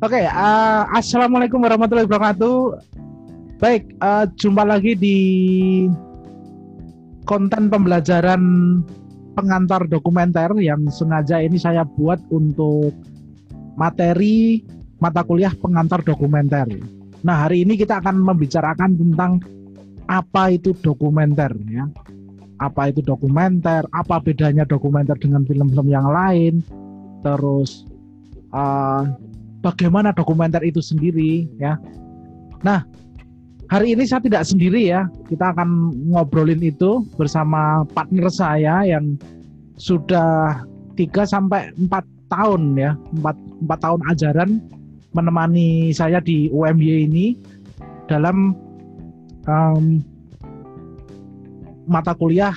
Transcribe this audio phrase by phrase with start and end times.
[0.00, 2.56] Oke, uh, assalamualaikum warahmatullahi wabarakatuh.
[3.60, 5.18] Baik, uh, jumpa lagi di
[7.28, 8.40] konten pembelajaran
[9.36, 12.96] pengantar dokumenter yang sengaja ini saya buat untuk
[13.76, 14.64] materi
[15.04, 16.64] mata kuliah pengantar dokumenter.
[17.20, 19.44] Nah, hari ini kita akan membicarakan tentang
[20.08, 21.84] apa itu dokumenter ya.
[22.56, 26.64] Apa itu dokumenter, apa bedanya dokumenter dengan film-film yang lain,
[27.20, 27.84] terus
[28.56, 29.04] uh,
[29.60, 31.76] bagaimana dokumenter itu sendiri ya.
[32.64, 32.84] Nah,
[33.68, 35.06] hari ini saya tidak sendiri ya.
[35.28, 39.16] Kita akan ngobrolin itu bersama partner saya yang
[39.80, 40.64] sudah
[40.96, 44.50] 3 sampai 4 tahun ya, 4, 4 tahun ajaran
[45.16, 47.26] menemani saya di UMY ini
[48.06, 48.54] dalam
[49.46, 49.98] um,
[51.90, 52.54] mata kuliah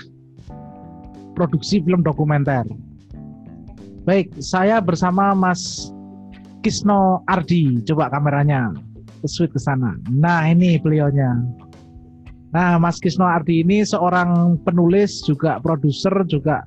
[1.34, 2.66] produksi film dokumenter.
[4.04, 5.93] Baik, saya bersama Mas
[6.64, 7.84] Kisno Ardi.
[7.84, 8.72] Coba kameranya
[9.20, 10.00] ke ke sana.
[10.08, 11.44] Nah, ini beliaunya.
[12.56, 16.64] Nah, Mas Kisno Ardi ini seorang penulis, juga produser, juga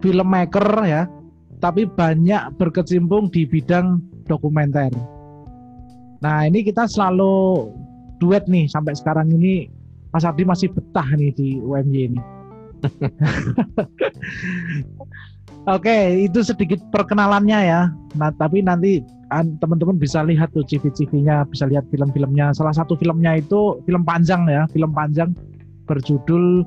[0.00, 1.04] filmmaker ya.
[1.60, 4.94] Tapi banyak berkecimpung di bidang dokumenter.
[6.24, 7.68] Nah, ini kita selalu
[8.22, 9.68] duet nih sampai sekarang ini
[10.14, 12.20] Mas Ardi masih betah nih di UMY ini.
[15.74, 17.92] Oke, itu sedikit perkenalannya ya.
[18.16, 22.56] Nah, tapi nanti teman-teman bisa lihat tuh CV-CV-nya, bisa lihat film-filmnya.
[22.56, 25.36] Salah satu filmnya itu film panjang ya, film panjang
[25.84, 26.64] berjudul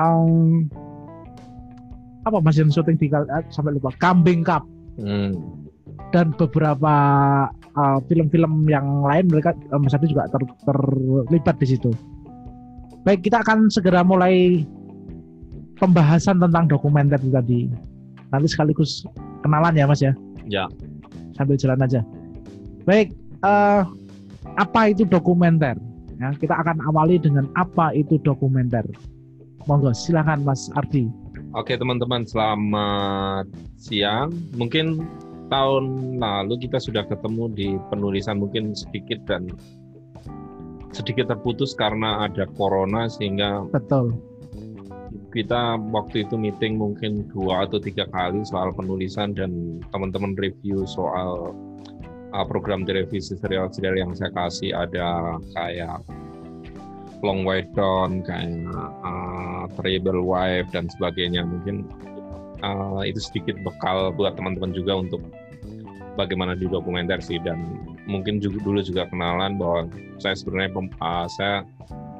[0.00, 0.68] um,
[2.24, 4.64] apa Mas yang syuting di uh, sampai lupa Kambing Cup.
[5.00, 5.36] Hmm.
[6.10, 6.94] Dan beberapa
[7.76, 11.92] uh, film-film uh, yang lain mereka uh, Mas juga ter, terlibat di situ.
[13.04, 14.64] Baik, kita akan segera mulai
[15.80, 17.68] pembahasan tentang dokumenter tadi.
[18.32, 19.04] Nanti sekaligus
[19.44, 20.12] kenalan ya Mas ya.
[20.48, 20.68] Ya
[21.40, 22.04] sambil jalan aja.
[22.84, 23.88] Baik, uh,
[24.60, 25.80] apa itu dokumenter?
[26.20, 28.84] Ya, kita akan awali dengan apa itu dokumenter.
[29.64, 31.08] Monggo, silakan Mas Ardi.
[31.56, 33.48] Oke teman-teman, selamat
[33.80, 34.28] siang.
[34.60, 35.00] Mungkin
[35.48, 39.48] tahun lalu kita sudah ketemu di penulisan mungkin sedikit dan
[40.94, 44.14] sedikit terputus karena ada corona sehingga betul
[45.30, 51.54] kita waktu itu meeting mungkin dua atau tiga kali soal penulisan dan teman-teman review soal
[52.34, 56.02] uh, program direvisi serial-serial yang saya kasih ada kayak
[57.20, 58.64] Long Way Down, kayak
[59.04, 61.44] uh, Terrible Wife dan sebagainya.
[61.44, 61.84] Mungkin
[62.64, 65.20] uh, itu sedikit bekal buat teman-teman juga untuk
[66.16, 67.60] bagaimana di dokumenter dan
[68.08, 69.86] mungkin juga dulu juga kenalan bahwa
[70.18, 71.62] saya sebenarnya uh, saya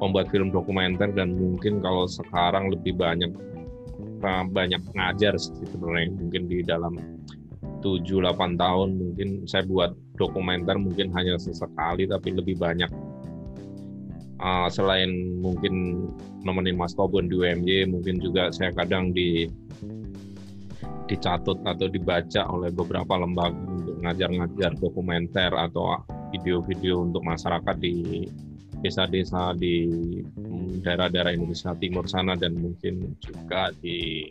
[0.00, 3.30] membuat film dokumenter dan mungkin kalau sekarang lebih banyak
[4.24, 6.16] uh, banyak ngajar sih sebenarnya.
[6.16, 6.96] Mungkin di dalam
[7.84, 12.88] 7-8 tahun mungkin saya buat dokumenter mungkin hanya sesekali tapi lebih banyak.
[14.40, 16.08] Uh, selain mungkin
[16.48, 19.44] nemenin Mas Tobon di UMY mungkin juga saya kadang di
[21.12, 26.00] dicatut atau dibaca oleh beberapa lembaga untuk ngajar-ngajar dokumenter atau
[26.32, 28.24] video-video untuk masyarakat di
[28.80, 29.88] desa-desa di
[30.80, 34.28] daerah-daerah Indonesia Timur sana dan mungkin juga di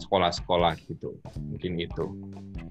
[0.00, 1.16] sekolah-sekolah gitu.
[1.52, 2.06] Mungkin itu.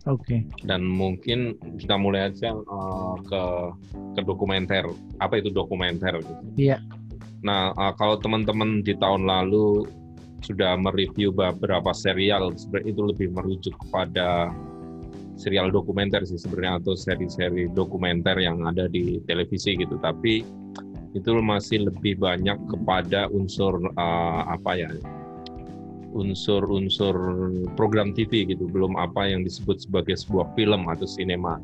[0.10, 0.42] Oke.
[0.42, 0.66] Okay.
[0.66, 3.44] dan mungkin kita mulai aja uh, ke
[4.18, 4.90] ke dokumenter.
[5.22, 6.44] Apa itu dokumenter gitu?
[6.58, 6.82] Iya.
[7.46, 9.86] Nah uh, kalau teman-teman di tahun lalu
[10.42, 14.50] sudah mereview beberapa serial sebenarnya itu lebih merujuk kepada
[15.36, 20.00] serial dokumenter sih sebenarnya atau seri-seri dokumenter yang ada di televisi gitu.
[20.00, 20.44] Tapi
[21.12, 24.92] itu masih lebih banyak kepada unsur uh, apa ya
[26.12, 27.16] unsur-unsur
[27.76, 28.68] program TV gitu.
[28.68, 31.60] Belum apa yang disebut sebagai sebuah film atau sinema.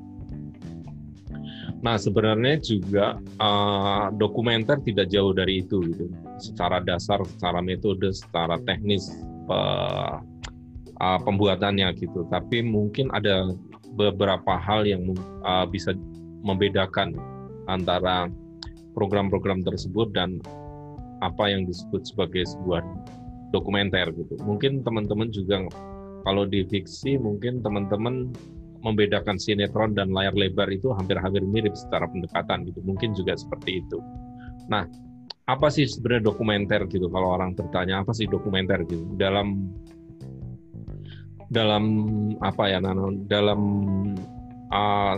[1.78, 6.10] Nah sebenarnya juga uh, dokumenter tidak jauh dari itu gitu.
[6.42, 9.14] Secara dasar, secara metode, secara teknis
[9.52, 10.18] uh,
[11.02, 12.26] uh, pembuatannya gitu.
[12.30, 13.52] Tapi mungkin ada
[13.98, 15.14] beberapa hal yang
[15.46, 15.94] uh, bisa
[16.46, 17.18] membedakan
[17.68, 18.30] antara
[18.94, 20.42] program-program tersebut dan
[21.22, 22.82] apa yang disebut sebagai sebuah
[23.52, 24.38] dokumenter gitu.
[24.46, 25.66] Mungkin teman-teman juga
[26.26, 28.30] kalau di fiksi mungkin teman-teman
[28.86, 32.80] membedakan sinetron dan layar lebar itu hampir-hampir mirip secara pendekatan gitu.
[32.86, 33.98] Mungkin juga seperti itu.
[34.70, 34.86] Nah,
[35.48, 37.10] apa sih sebenarnya dokumenter gitu?
[37.10, 39.08] Kalau orang bertanya apa sih dokumenter gitu?
[39.18, 39.72] Dalam
[41.52, 41.84] dalam
[42.44, 43.12] apa ya Nano?
[43.28, 43.62] Dalam
[44.72, 45.16] uh,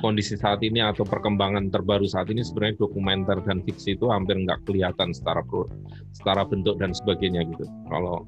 [0.00, 4.66] kondisi saat ini atau perkembangan terbaru saat ini sebenarnya dokumenter dan fiksi itu hampir nggak
[4.66, 5.68] kelihatan secara pro,
[6.12, 7.64] secara bentuk dan sebagainya gitu.
[7.88, 8.26] Kalau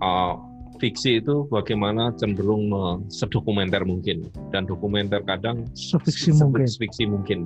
[0.00, 0.34] uh,
[0.80, 2.72] fiksi itu bagaimana cenderung
[3.12, 6.64] sedokumenter mungkin dan dokumenter kadang fiksi mungkin.
[6.66, 7.38] fiksi mungkin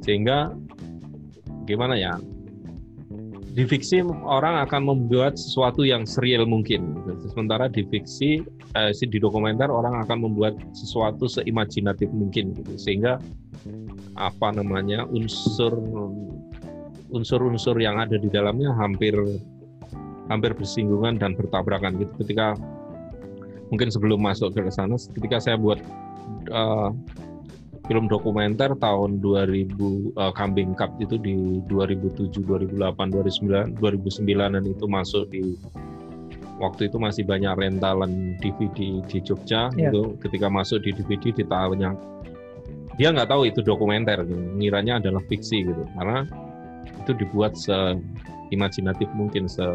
[0.00, 0.56] sehingga
[1.68, 2.16] gimana ya
[3.54, 6.98] di fiksi orang akan membuat sesuatu yang serial mungkin
[7.30, 8.42] sementara di fiksi
[8.74, 12.74] eh, di dokumenter orang akan membuat sesuatu seimajinatif mungkin gitu.
[12.74, 13.22] sehingga
[14.18, 15.70] apa namanya unsur
[17.14, 19.14] unsur-unsur yang ada di dalamnya hampir
[20.26, 22.58] hampir bersinggungan dan bertabrakan gitu ketika
[23.70, 25.78] mungkin sebelum masuk ke sana ketika saya buat
[26.50, 26.90] uh,
[27.84, 35.28] film dokumenter tahun 2000 uh, Kambing Cup itu di 2007 2008 2009 2009 itu masuk
[35.28, 35.56] di
[36.56, 39.92] waktu itu masih banyak rentalan DVD di Jogja yeah.
[39.92, 41.92] itu ketika masuk di DVD ditahunya
[42.94, 44.22] dia nggak tahu itu dokumenter
[44.56, 46.24] ngiranya adalah fiksi gitu karena
[47.04, 47.98] itu dibuat se
[48.54, 49.66] imajinatif mungkin se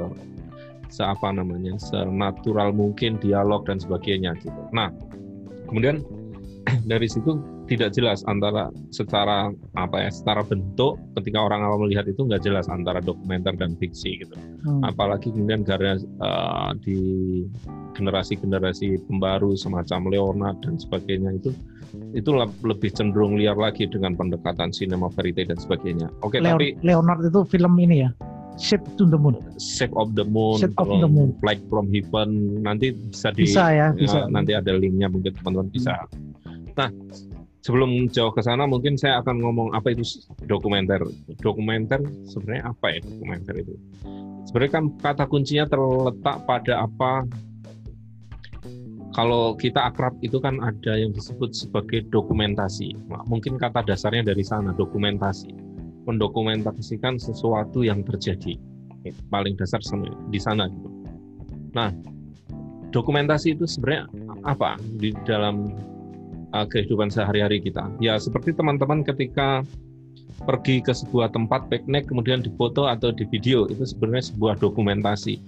[0.90, 4.58] seapa namanya senatural mungkin dialog dan sebagainya gitu.
[4.74, 4.90] Nah
[5.70, 6.02] kemudian
[6.92, 12.26] dari situ tidak jelas antara secara apa ya secara bentuk ketika orang awam melihat itu
[12.26, 14.36] nggak jelas antara dokumenter dan fiksi gitu
[14.66, 14.82] hmm.
[14.82, 16.98] apalagi kemudian karena uh, di
[17.94, 21.54] generasi-generasi pembaru semacam Leonard dan sebagainya itu
[22.14, 22.30] itu
[22.66, 26.06] lebih cenderung liar lagi dengan pendekatan sinema verite dan sebagainya.
[26.22, 28.10] Oke, okay, tapi Leonard itu film ini ya.
[28.60, 29.40] Shape to the Moon.
[29.56, 30.60] Shape of the Moon.
[30.60, 31.32] Shape of the Moon.
[31.40, 32.60] Flight from Heaven.
[32.60, 33.48] Nanti bisa di.
[33.48, 33.88] Bisa ya.
[33.96, 34.28] Bisa.
[34.28, 35.96] Ya, nanti ada linknya mungkin teman-teman bisa.
[36.76, 36.92] Nah,
[37.60, 40.04] sebelum jauh ke sana mungkin saya akan ngomong apa itu
[40.48, 41.04] dokumenter.
[41.44, 43.76] Dokumenter sebenarnya apa ya dokumenter itu?
[44.48, 47.28] Sebenarnya kan kata kuncinya terletak pada apa
[49.18, 52.96] kalau kita akrab itu kan ada yang disebut sebagai dokumentasi.
[53.28, 55.52] Mungkin kata dasarnya dari sana, dokumentasi.
[56.08, 58.56] Mendokumentasikan sesuatu yang terjadi.
[59.28, 59.82] Paling dasar
[60.30, 60.70] di sana.
[60.70, 60.90] Gitu.
[61.74, 61.90] Nah,
[62.94, 64.10] dokumentasi itu sebenarnya
[64.46, 65.74] apa di dalam
[66.54, 67.90] uh, kehidupan sehari-hari kita?
[68.02, 69.64] Ya, seperti teman-teman ketika
[70.48, 75.42] pergi ke sebuah tempat piknik kemudian difoto atau di video itu sebenarnya sebuah dokumentasi.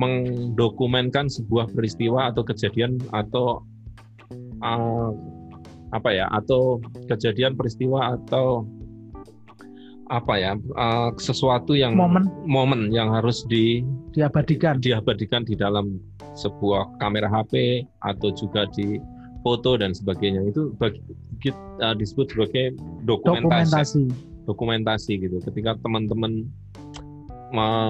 [0.00, 3.60] Mendokumenkan sebuah peristiwa atau kejadian atau
[4.64, 5.12] uh,
[5.90, 6.78] apa ya atau
[7.10, 8.64] kejadian peristiwa atau
[10.10, 12.26] apa ya uh, sesuatu yang momen.
[12.42, 14.82] momen yang harus di diabadikan.
[14.82, 16.02] diabadikan di dalam
[16.34, 18.98] sebuah kamera HP atau juga di
[19.40, 21.00] foto dan sebagainya itu bagi,
[21.80, 22.76] uh, disebut sebagai
[23.08, 26.44] dokumentasi dokumentasi, dokumentasi gitu ketika teman-teman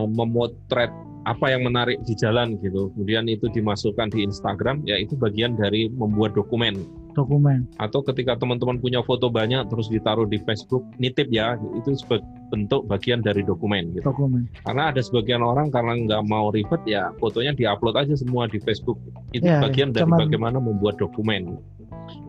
[0.08, 0.88] memotret
[1.29, 2.88] apa yang menarik di jalan gitu.
[2.97, 6.81] Kemudian itu dimasukkan di Instagram, ya itu bagian dari membuat dokumen.
[7.14, 7.66] Dokumen.
[7.82, 12.86] Atau ketika teman-teman punya foto banyak terus ditaruh di Facebook, nitip ya, itu sebagai bentuk
[12.90, 13.94] bagian dari dokumen.
[13.94, 14.04] Gitu.
[14.06, 14.50] Dokumen.
[14.66, 18.98] Karena ada sebagian orang karena nggak mau ribet ya fotonya diupload aja semua di Facebook.
[19.30, 20.26] Itu ya, bagian dari cuman...
[20.26, 21.58] bagaimana membuat dokumen,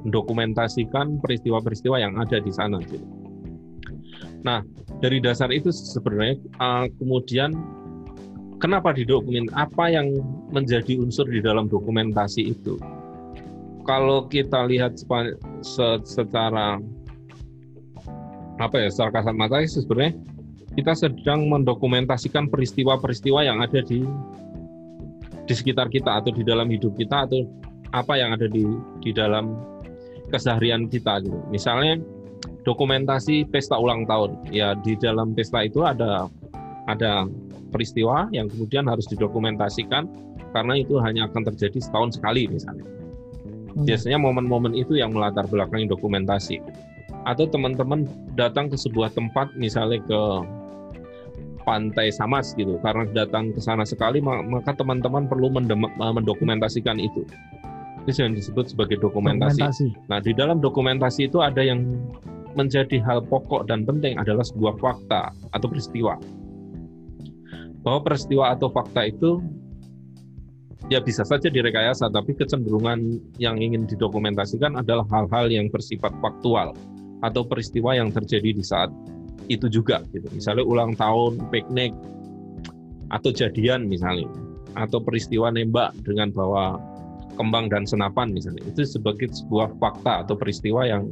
[0.05, 2.77] mendokumentasikan peristiwa-peristiwa yang ada di sana.
[2.85, 3.05] Gitu.
[4.45, 4.61] Nah
[5.01, 7.57] dari dasar itu sebenarnya uh, kemudian
[8.61, 10.21] kenapa didokumen apa yang
[10.53, 12.77] menjadi unsur di dalam dokumentasi itu
[13.83, 14.97] kalau kita lihat
[16.05, 16.79] secara
[18.61, 20.13] apa ya secara kasat mata sebenarnya
[20.77, 24.07] kita sedang mendokumentasikan peristiwa-peristiwa yang ada di
[25.43, 27.43] di sekitar kita atau di dalam hidup kita atau
[27.91, 28.63] apa yang ada di
[29.03, 29.51] di dalam
[30.31, 31.35] keseharian kita gitu.
[31.51, 32.00] Misalnya
[32.63, 34.47] dokumentasi pesta ulang tahun.
[34.53, 36.31] Ya di dalam pesta itu ada
[36.88, 37.27] ada
[37.75, 40.07] peristiwa yang kemudian harus didokumentasikan
[40.55, 42.88] karena itu hanya akan terjadi setahun sekali misalnya.
[43.81, 43.88] Hmm.
[43.89, 46.61] Biasanya momen-momen itu yang melatar belakangi dokumentasi.
[47.25, 50.21] Atau teman-teman datang ke sebuah tempat misalnya ke
[51.61, 55.53] pantai Samas gitu karena datang ke sana sekali maka teman-teman perlu
[55.97, 57.25] mendokumentasikan itu.
[58.09, 59.61] Itu yang disebut sebagai dokumentasi.
[59.61, 60.09] dokumentasi.
[60.09, 61.85] Nah, di dalam dokumentasi itu ada yang
[62.57, 66.17] menjadi hal pokok dan penting adalah sebuah fakta atau peristiwa
[67.81, 69.41] bahwa peristiwa atau fakta itu
[70.89, 76.73] ya bisa saja direkayasa, tapi kecenderungan yang ingin didokumentasikan adalah hal-hal yang bersifat faktual
[77.21, 78.89] atau peristiwa yang terjadi di saat
[79.51, 80.25] itu juga gitu.
[80.33, 81.93] Misalnya ulang tahun, piknik
[83.11, 84.31] atau jadian misalnya
[84.79, 86.79] atau peristiwa nembak dengan bawa
[87.35, 88.63] kembang dan senapan misalnya.
[88.65, 91.11] Itu sebagai sebuah fakta atau peristiwa yang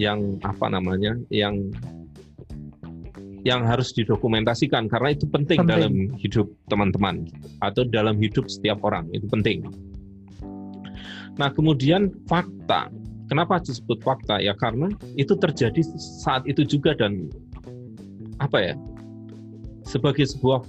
[0.00, 1.14] yang apa namanya?
[1.30, 1.70] yang
[3.44, 5.68] yang harus didokumentasikan karena itu penting, penting.
[5.68, 7.28] dalam hidup teman-teman
[7.60, 9.68] atau dalam hidup setiap orang itu penting.
[11.36, 12.88] Nah kemudian fakta,
[13.28, 14.88] kenapa disebut fakta ya karena
[15.20, 15.84] itu terjadi
[16.24, 17.28] saat itu juga dan
[18.40, 18.74] apa ya
[19.84, 20.64] sebagai sebuah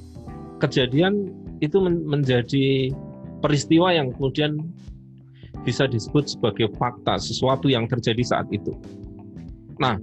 [0.59, 1.31] kejadian
[1.63, 2.91] itu menjadi
[3.39, 4.59] peristiwa yang kemudian
[5.63, 8.75] bisa disebut sebagai fakta, sesuatu yang terjadi saat itu.
[9.79, 9.97] Nah,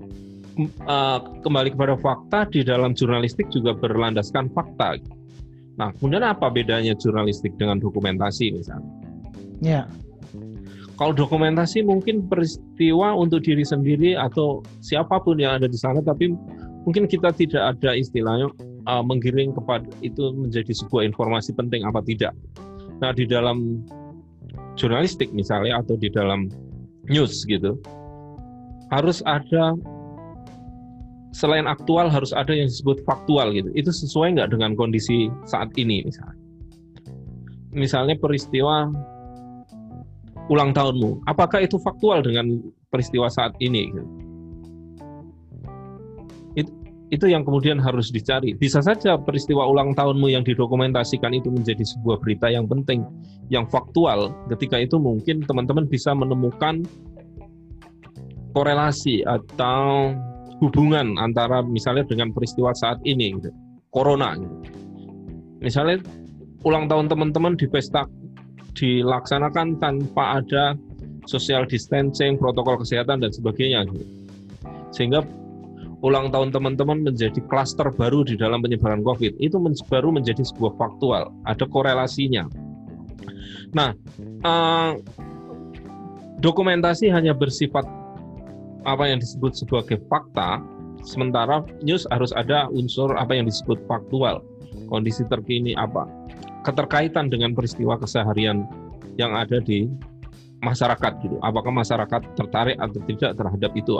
[0.88, 5.00] uh, kembali kepada fakta di dalam jurnalistik juga berlandaskan fakta.
[5.80, 8.92] Nah, kemudian apa bedanya jurnalistik dengan dokumentasi misalnya?
[9.64, 9.82] Ya.
[11.00, 16.30] Kalau dokumentasi mungkin peristiwa untuk diri sendiri atau siapa pun yang ada di sana, tapi
[16.84, 18.52] mungkin kita tidak ada istilahnya
[18.86, 22.36] uh, menggiring kepada itu menjadi sebuah informasi penting apa tidak.
[23.00, 23.82] Nah, di dalam
[24.76, 26.52] jurnalistik misalnya atau di dalam
[27.08, 27.80] news gitu,
[28.92, 29.74] harus ada
[31.32, 33.72] selain aktual harus ada yang disebut faktual gitu.
[33.72, 36.38] Itu sesuai nggak dengan kondisi saat ini misalnya.
[37.72, 38.92] Misalnya peristiwa
[40.52, 42.60] ulang tahunmu, apakah itu faktual dengan
[42.92, 43.88] peristiwa saat ini?
[43.88, 44.08] Gitu.
[46.60, 46.70] Itu,
[47.08, 48.52] itu yang kemudian harus dicari.
[48.52, 53.08] Bisa saja peristiwa ulang tahunmu yang didokumentasikan itu menjadi sebuah berita yang penting,
[53.48, 54.36] yang faktual.
[54.52, 56.84] Ketika itu mungkin teman-teman bisa menemukan
[58.52, 60.12] korelasi atau
[60.62, 63.50] hubungan antara misalnya dengan peristiwa saat ini gitu.
[63.90, 64.56] corona gitu.
[65.58, 65.98] misalnya
[66.62, 68.06] ulang tahun teman-teman di pesta
[68.78, 70.78] dilaksanakan tanpa ada
[71.26, 74.06] social distancing protokol kesehatan dan sebagainya gitu.
[74.94, 75.26] sehingga
[76.02, 79.58] ulang tahun teman-teman menjadi klaster baru di dalam penyebaran COVID itu
[79.90, 82.46] baru menjadi sebuah faktual ada korelasinya
[83.74, 83.90] nah
[84.46, 84.94] uh,
[86.42, 87.86] dokumentasi hanya bersifat
[88.84, 90.62] apa yang disebut sebagai fakta,
[91.02, 94.42] sementara news harus ada unsur apa yang disebut faktual,
[94.90, 96.06] kondisi terkini apa,
[96.66, 98.66] keterkaitan dengan peristiwa keseharian
[99.18, 99.90] yang ada di
[100.62, 101.36] masyarakat gitu.
[101.42, 103.98] Apakah masyarakat tertarik atau tidak terhadap itu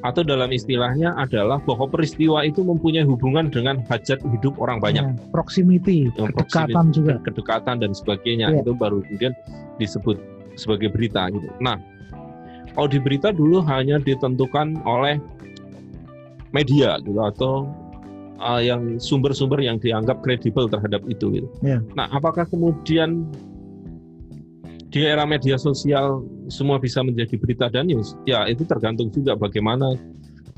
[0.00, 5.04] atau dalam istilahnya adalah bahwa peristiwa itu mempunyai hubungan dengan hajat hidup orang banyak.
[5.04, 7.14] Ya, proximity, ya, kedekatan proximity, juga.
[7.26, 8.58] Kedekatan dan sebagainya ya.
[8.64, 9.36] itu baru kemudian
[9.76, 10.16] disebut
[10.56, 11.50] sebagai berita gitu.
[11.60, 11.76] Nah,
[12.74, 15.18] kalau di berita dulu hanya ditentukan oleh
[16.50, 17.66] media gitu atau
[18.42, 21.48] uh, yang sumber-sumber yang dianggap kredibel terhadap itu gitu.
[21.62, 21.84] Yeah.
[21.94, 23.28] Nah, apakah kemudian
[24.90, 28.18] di era media sosial semua bisa menjadi berita dan news?
[28.26, 29.94] Ya, itu tergantung juga bagaimana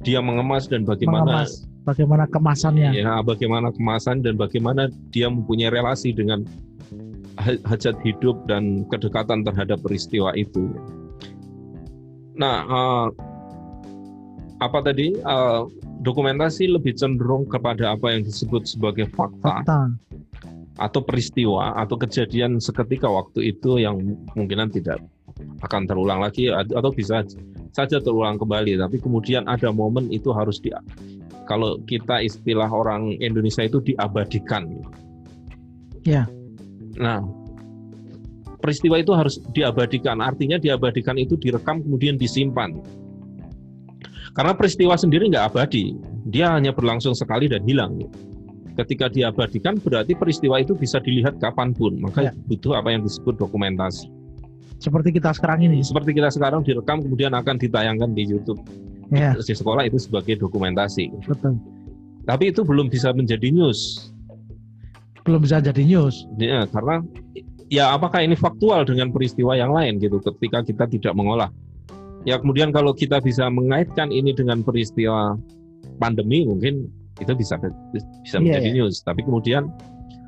[0.03, 2.91] dia mengemas dan bagaimana mengemas, bagaimana kemasannya.
[2.97, 6.49] Ya, bagaimana kemasan dan bagaimana dia mempunyai relasi dengan
[7.41, 10.73] hajat hidup dan kedekatan terhadap peristiwa itu.
[12.37, 13.07] Nah, uh,
[14.63, 15.19] apa tadi?
[15.21, 15.69] Uh,
[16.03, 19.81] dokumentasi lebih cenderung kepada apa yang disebut sebagai fakta, fakta.
[20.83, 24.03] atau peristiwa atau kejadian seketika waktu itu yang
[24.35, 24.99] kemungkinan tidak
[25.63, 27.23] akan terulang lagi atau bisa
[27.71, 28.79] saja terulang kembali.
[28.83, 30.75] Tapi kemudian ada momen itu harus di
[31.47, 34.67] kalau kita istilah orang Indonesia itu diabadikan.
[36.03, 36.27] Ya.
[36.99, 37.23] Nah
[38.63, 40.23] peristiwa itu harus diabadikan.
[40.23, 42.79] Artinya diabadikan itu direkam kemudian disimpan.
[44.33, 45.93] Karena peristiwa sendiri nggak abadi,
[46.31, 48.01] dia hanya berlangsung sekali dan hilang.
[48.73, 52.33] Ketika diabadikan berarti peristiwa itu bisa dilihat kapan pun, maka ya.
[52.49, 54.09] butuh apa yang disebut dokumentasi.
[54.81, 55.85] Seperti kita sekarang ini.
[55.85, 58.59] Seperti kita sekarang direkam kemudian akan ditayangkan di YouTube.
[59.13, 59.37] Ya.
[59.37, 61.13] Di sekolah itu sebagai dokumentasi.
[61.29, 61.61] Betul.
[62.25, 64.11] Tapi itu belum bisa menjadi news.
[65.23, 66.25] Belum bisa jadi news.
[66.41, 67.05] Ya, karena
[67.73, 71.49] ya apakah ini faktual dengan peristiwa yang lain gitu ketika kita tidak mengolah.
[72.29, 75.41] Ya kemudian kalau kita bisa mengaitkan ini dengan peristiwa
[75.97, 76.87] pandemi mungkin
[77.19, 77.57] itu bisa
[77.91, 78.77] bisa iya, menjadi yeah.
[78.85, 79.01] news.
[79.01, 79.73] Tapi kemudian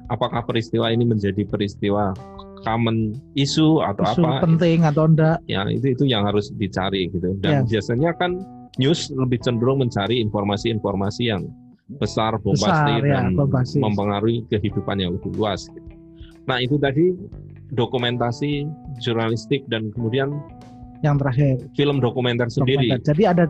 [0.09, 2.17] apakah peristiwa ini menjadi peristiwa
[2.65, 4.41] common isu atau isu apa?
[4.49, 5.39] penting atau enggak?
[5.45, 7.37] Ya itu itu yang harus dicari gitu.
[7.45, 7.63] Dan yeah.
[7.69, 8.41] biasanya kan
[8.81, 11.47] news lebih cenderung mencari informasi-informasi yang
[12.01, 13.77] besar, bombastis besar, ya, dan bombastis.
[13.77, 15.69] mempengaruhi kehidupan yang lebih luas.
[15.69, 15.94] Gitu.
[16.45, 17.17] Nah itu tadi
[17.73, 18.69] dokumentasi
[19.01, 20.37] jurnalistik dan kemudian
[21.03, 22.89] yang terakhir film dokumenter sendiri.
[22.89, 23.07] Dokumenter.
[23.13, 23.45] Jadi ada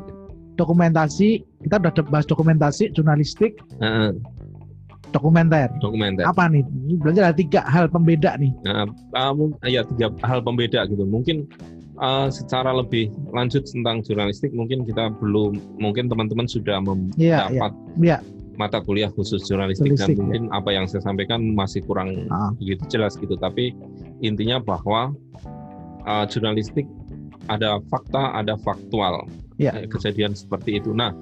[0.55, 1.29] dokumentasi
[1.67, 3.59] kita sudah bahas dokumentasi jurnalistik.
[3.79, 4.15] Uh,
[5.15, 5.71] dokumenter.
[5.79, 6.27] Dokumenter.
[6.27, 6.67] Apa nih?
[6.99, 8.51] Berarti ada tiga hal pembeda nih.
[8.67, 11.07] Nah, uh, ya tiga hal pembeda gitu.
[11.07, 11.47] Mungkin
[11.99, 16.83] uh, secara lebih lanjut tentang jurnalistik mungkin kita belum mungkin teman-teman sudah
[17.15, 18.21] iya, mendapat yeah, yeah
[18.57, 20.59] mata kuliah khusus jurnalistik, dan mungkin ya.
[20.59, 22.55] apa yang saya sampaikan masih kurang ah.
[22.59, 23.75] begitu jelas gitu tapi
[24.23, 25.13] intinya bahwa
[26.07, 26.87] uh, jurnalistik
[27.51, 29.29] ada fakta ada faktual
[29.61, 29.75] ya.
[29.91, 31.13] kejadian seperti itu nah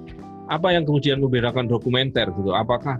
[0.51, 2.99] apa yang kemudian membedakan dokumenter gitu apakah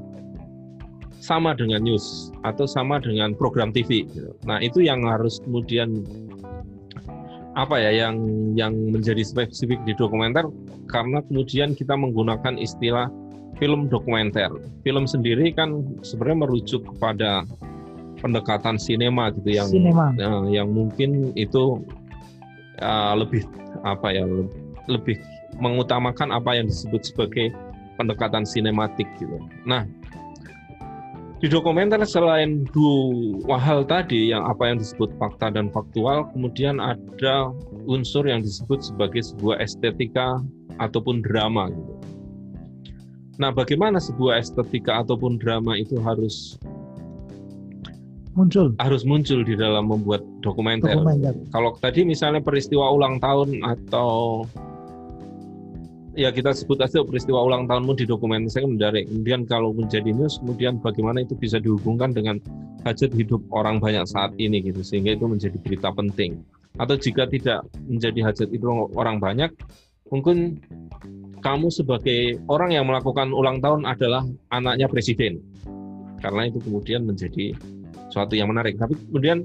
[1.24, 4.36] sama dengan news atau sama dengan program TV gitu.
[4.44, 6.04] nah itu yang harus kemudian
[7.54, 8.18] apa ya yang
[8.58, 10.50] yang menjadi spesifik di dokumenter
[10.90, 13.08] karena kemudian kita menggunakan istilah
[13.58, 14.50] film dokumenter.
[14.82, 17.46] Film sendiri kan sebenarnya merujuk kepada
[18.24, 20.16] pendekatan sinema gitu yang Sinema.
[20.16, 21.84] uh, yang mungkin itu
[22.80, 23.44] uh, lebih
[23.84, 24.24] apa ya
[24.88, 25.20] lebih
[25.60, 27.52] mengutamakan apa yang disebut sebagai
[28.00, 29.38] pendekatan sinematik gitu.
[29.68, 29.86] Nah,
[31.44, 37.52] di dokumenter selain dua hal tadi yang apa yang disebut fakta dan faktual, kemudian ada
[37.86, 40.40] unsur yang disebut sebagai sebuah estetika
[40.80, 41.94] ataupun drama gitu.
[43.42, 46.62] Nah, bagaimana sebuah estetika ataupun drama itu harus
[48.34, 50.98] muncul harus muncul di dalam membuat dokumenter.
[50.98, 51.34] dokumenter.
[51.54, 54.42] Kalau tadi misalnya peristiwa ulang tahun atau
[56.14, 59.10] ya kita sebut aja peristiwa ulang tahunmu di dokumen saya menarik.
[59.10, 62.42] Kemudian kalau menjadi news, kemudian bagaimana itu bisa dihubungkan dengan
[62.86, 66.42] hajat hidup orang banyak saat ini gitu, sehingga itu menjadi berita penting.
[66.82, 69.54] Atau jika tidak menjadi hajat hidup orang banyak,
[70.10, 70.58] mungkin
[71.44, 74.24] kamu sebagai orang yang melakukan ulang tahun adalah
[74.56, 75.44] anaknya presiden,
[76.24, 77.52] karena itu kemudian menjadi
[78.10, 78.80] suatu yang menarik.
[78.80, 79.44] Tapi kemudian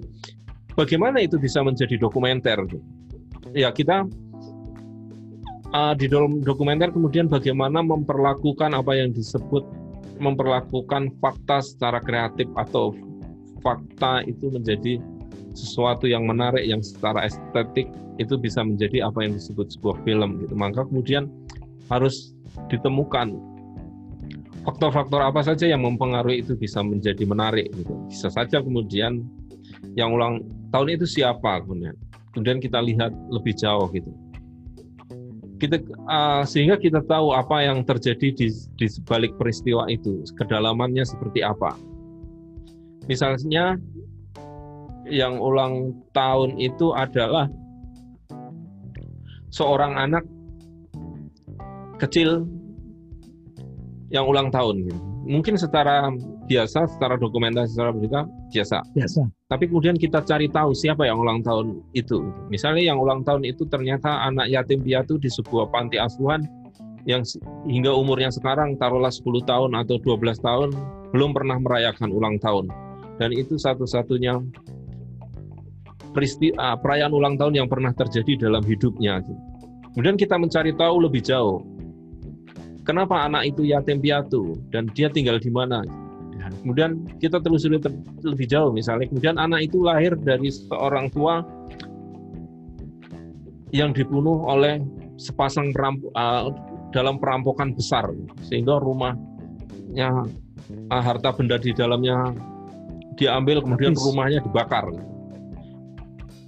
[0.78, 2.62] bagaimana itu bisa menjadi dokumenter?
[3.50, 4.06] Ya kita
[5.74, 9.66] uh, di dalam dokumenter kemudian bagaimana memperlakukan apa yang disebut
[10.22, 12.94] memperlakukan fakta secara kreatif atau
[13.62, 15.02] fakta itu menjadi
[15.54, 20.54] sesuatu yang menarik yang secara estetik itu bisa menjadi apa yang disebut sebuah film gitu.
[20.58, 21.30] Maka kemudian
[21.88, 22.36] harus
[22.68, 23.36] ditemukan
[24.68, 27.96] faktor-faktor apa saja yang mempengaruhi itu bisa menjadi menarik gitu.
[28.12, 29.24] Bisa saja kemudian
[29.96, 31.96] yang ulang tahun itu siapa kemudian.
[32.36, 34.12] Kemudian kita lihat lebih jauh gitu.
[35.58, 41.42] Kita uh, sehingga kita tahu apa yang terjadi di di sebalik peristiwa itu, kedalamannya seperti
[41.42, 41.74] apa.
[43.10, 43.80] Misalnya
[45.08, 47.48] yang ulang tahun itu adalah
[49.48, 50.22] seorang anak
[51.98, 52.46] kecil
[54.08, 55.00] yang ulang tahun gitu.
[55.28, 56.08] Mungkin secara
[56.48, 58.80] biasa, secara dokumentasi, secara berita biasa.
[58.96, 59.28] Biasa.
[59.52, 62.24] Tapi kemudian kita cari tahu siapa yang ulang tahun itu.
[62.48, 66.48] Misalnya yang ulang tahun itu ternyata anak yatim piatu di sebuah panti asuhan
[67.04, 67.20] yang
[67.68, 70.68] hingga umurnya sekarang taruhlah 10 tahun atau 12 tahun
[71.12, 72.72] belum pernah merayakan ulang tahun.
[73.20, 74.40] Dan itu satu-satunya
[76.16, 79.20] peristiwa perayaan ulang tahun yang pernah terjadi dalam hidupnya.
[79.92, 81.60] Kemudian kita mencari tahu lebih jauh
[82.88, 85.84] kenapa anak itu yatim piatu dan dia tinggal di mana.
[86.40, 87.92] Ya, kemudian kita telusuri ter
[88.24, 91.44] lebih jauh misalnya, kemudian anak itu lahir dari seorang tua
[93.68, 94.80] yang dibunuh oleh
[95.20, 96.48] sepasang peramp uh,
[96.88, 98.08] dalam perampokan besar
[98.48, 100.24] sehingga rumahnya
[100.88, 102.32] uh, harta benda di dalamnya
[103.20, 104.06] diambil kemudian Habis.
[104.08, 104.88] rumahnya dibakar.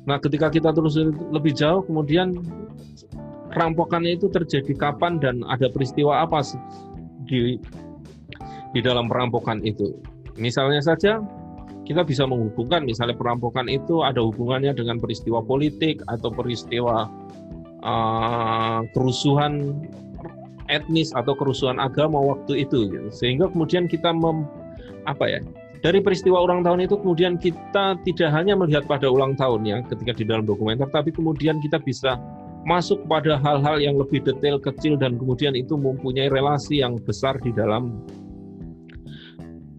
[0.08, 0.96] Nah, ketika kita terus
[1.28, 2.40] lebih jauh kemudian
[3.50, 6.42] perampokannya itu terjadi kapan dan ada peristiwa apa
[7.26, 7.58] di
[8.70, 9.98] di dalam perampokan itu.
[10.38, 11.18] Misalnya saja
[11.90, 17.10] kita bisa menghubungkan misalnya perampokan itu ada hubungannya dengan peristiwa politik atau peristiwa
[17.82, 19.74] uh, kerusuhan
[20.70, 23.10] etnis atau kerusuhan agama waktu itu gitu.
[23.10, 24.46] sehingga kemudian kita mem,
[25.10, 25.40] apa ya
[25.82, 30.24] dari peristiwa ulang tahun itu kemudian kita tidak hanya melihat pada ulang tahunnya ketika di
[30.30, 32.22] dalam dokumenter tapi kemudian kita bisa
[32.68, 37.52] masuk pada hal-hal yang lebih detail kecil dan kemudian itu mempunyai relasi yang besar di
[37.56, 38.04] dalam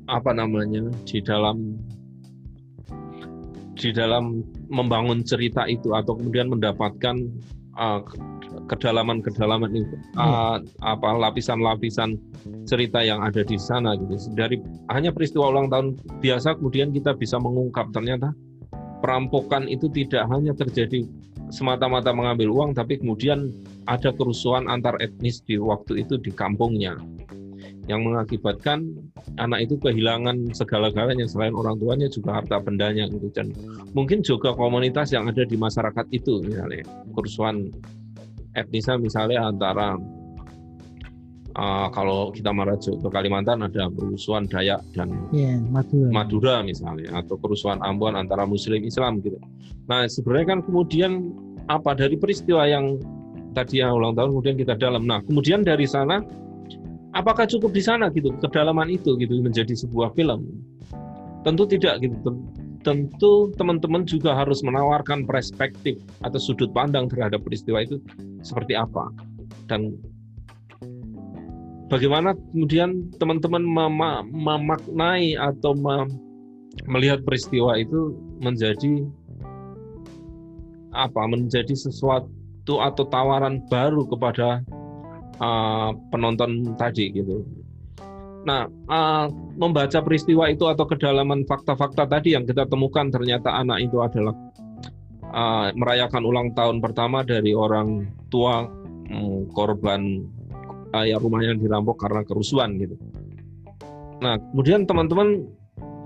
[0.09, 1.77] apa namanya di dalam
[3.77, 7.17] di dalam membangun cerita itu atau kemudian mendapatkan
[7.77, 8.01] uh,
[8.69, 12.19] kedalaman-kedalaman itu uh, apa lapisan-lapisan
[12.67, 14.37] cerita yang ada di sana gitu.
[14.37, 14.61] Dari
[14.93, 18.35] hanya peristiwa ulang tahun biasa kemudian kita bisa mengungkap ternyata
[19.01, 21.07] perampokan itu tidak hanya terjadi
[21.51, 23.51] semata-mata mengambil uang, tapi kemudian
[23.85, 26.95] ada kerusuhan antar etnis di waktu itu di kampungnya
[27.89, 28.87] yang mengakibatkan
[29.41, 33.27] anak itu kehilangan segala-galanya selain orang tuanya juga harta bendanya gitu.
[33.35, 33.51] Dan
[33.91, 37.67] mungkin juga komunitas yang ada di masyarakat itu misalnya kerusuhan
[38.55, 39.99] etnisnya misalnya antara
[41.55, 46.09] uh, kalau kita merujuk ke Kalimantan ada kerusuhan Dayak dan yeah, Madura.
[46.11, 49.39] Madura misalnya atau kerusuhan Ambon antara Muslim Islam gitu.
[49.87, 51.31] Nah sebenarnya kan kemudian
[51.67, 52.99] apa dari peristiwa yang
[53.51, 55.03] tadi yang ulang tahun kemudian kita dalam.
[55.07, 56.23] Nah kemudian dari sana
[57.11, 60.47] apakah cukup di sana gitu kedalaman itu gitu menjadi sebuah film?
[61.43, 62.37] Tentu tidak gitu.
[62.81, 68.01] Tentu teman-teman juga harus menawarkan perspektif atau sudut pandang terhadap peristiwa itu
[68.41, 69.05] seperti apa
[69.69, 69.93] dan
[71.91, 73.67] bagaimana kemudian teman-teman
[74.31, 75.75] memaknai atau
[76.87, 79.03] melihat peristiwa itu menjadi
[80.95, 84.63] apa menjadi sesuatu atau tawaran baru kepada
[85.43, 87.43] uh, penonton tadi gitu.
[88.41, 94.01] Nah, uh, membaca peristiwa itu atau kedalaman fakta-fakta tadi yang kita temukan ternyata anak itu
[94.01, 94.33] adalah
[95.29, 98.65] uh, merayakan ulang tahun pertama dari orang tua
[99.13, 100.25] um, korban
[100.93, 102.95] uh, ya rumahnya dirampok karena kerusuhan gitu.
[104.21, 105.49] Nah, kemudian teman-teman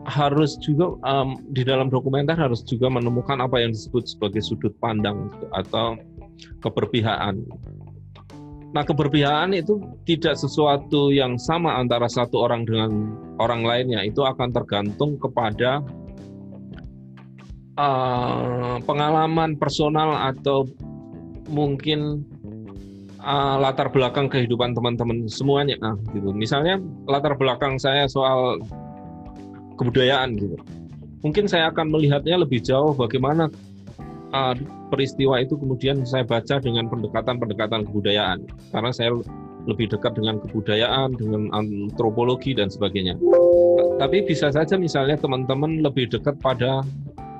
[0.05, 5.33] harus juga um, di dalam dokumenter harus juga menemukan apa yang disebut sebagai sudut pandang
[5.51, 5.97] atau
[6.61, 7.41] keberpihakan.
[8.75, 12.91] Nah, keberpihakan itu tidak sesuatu yang sama antara satu orang dengan
[13.39, 14.03] orang lainnya.
[14.03, 15.79] Itu akan tergantung kepada
[17.79, 20.67] uh, pengalaman personal atau
[21.47, 22.27] mungkin
[23.25, 25.75] uh, latar belakang kehidupan teman-teman semuanya.
[25.81, 26.31] Nah, gitu.
[26.31, 26.77] Misalnya
[27.09, 28.61] latar belakang saya soal
[29.75, 30.55] kebudayaan gitu.
[31.25, 33.49] Mungkin saya akan melihatnya lebih jauh bagaimana
[34.31, 34.53] uh,
[34.93, 39.17] peristiwa itu kemudian saya baca dengan pendekatan-pendekatan kebudayaan karena saya
[39.65, 43.17] lebih dekat dengan kebudayaan, dengan antropologi dan sebagainya.
[43.97, 46.85] Tapi bisa saja misalnya teman-teman lebih dekat pada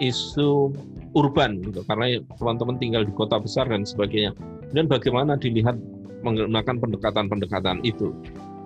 [0.02, 0.74] isu
[1.16, 4.34] urban gitu karena teman-teman tinggal di kota besar dan sebagainya.
[4.74, 5.78] Dan bagaimana dilihat
[6.26, 8.16] menggunakan pendekatan-pendekatan itu.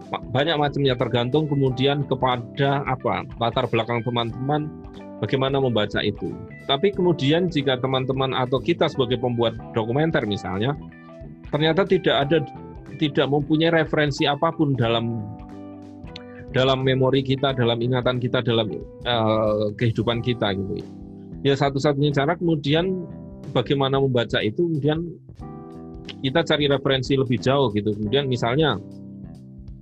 [0.09, 4.71] Banyak macamnya tergantung kemudian kepada apa latar belakang teman-teman
[5.21, 6.33] bagaimana membaca itu.
[6.65, 10.73] Tapi kemudian jika teman-teman atau kita sebagai pembuat dokumenter misalnya,
[11.53, 12.37] ternyata tidak ada
[12.97, 15.21] tidak mempunyai referensi apa pun dalam
[16.49, 18.65] dalam memori kita, dalam ingatan kita, dalam
[19.05, 20.81] uh, kehidupan kita gitu.
[21.45, 23.05] Ya satu-satunya cara kemudian
[23.53, 25.05] bagaimana membaca itu kemudian
[26.19, 27.93] kita cari referensi lebih jauh gitu.
[27.93, 28.77] Kemudian misalnya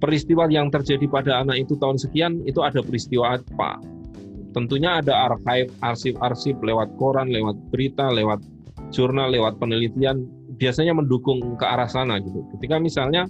[0.04, 3.82] peristiwa yang terjadi pada anak itu tahun sekian itu ada peristiwa apa?
[4.58, 8.42] tentunya ada archive, arsip-arsip lewat koran, lewat berita, lewat
[8.90, 10.26] jurnal, lewat penelitian,
[10.58, 12.42] biasanya mendukung ke arah sana gitu.
[12.58, 13.30] Ketika misalnya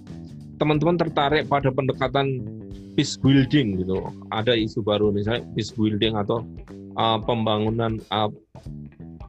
[0.56, 2.48] teman-teman tertarik pada pendekatan
[2.96, 6.48] peace building gitu, ada isu baru misalnya peace building atau
[6.96, 8.32] uh, pembangunan uh,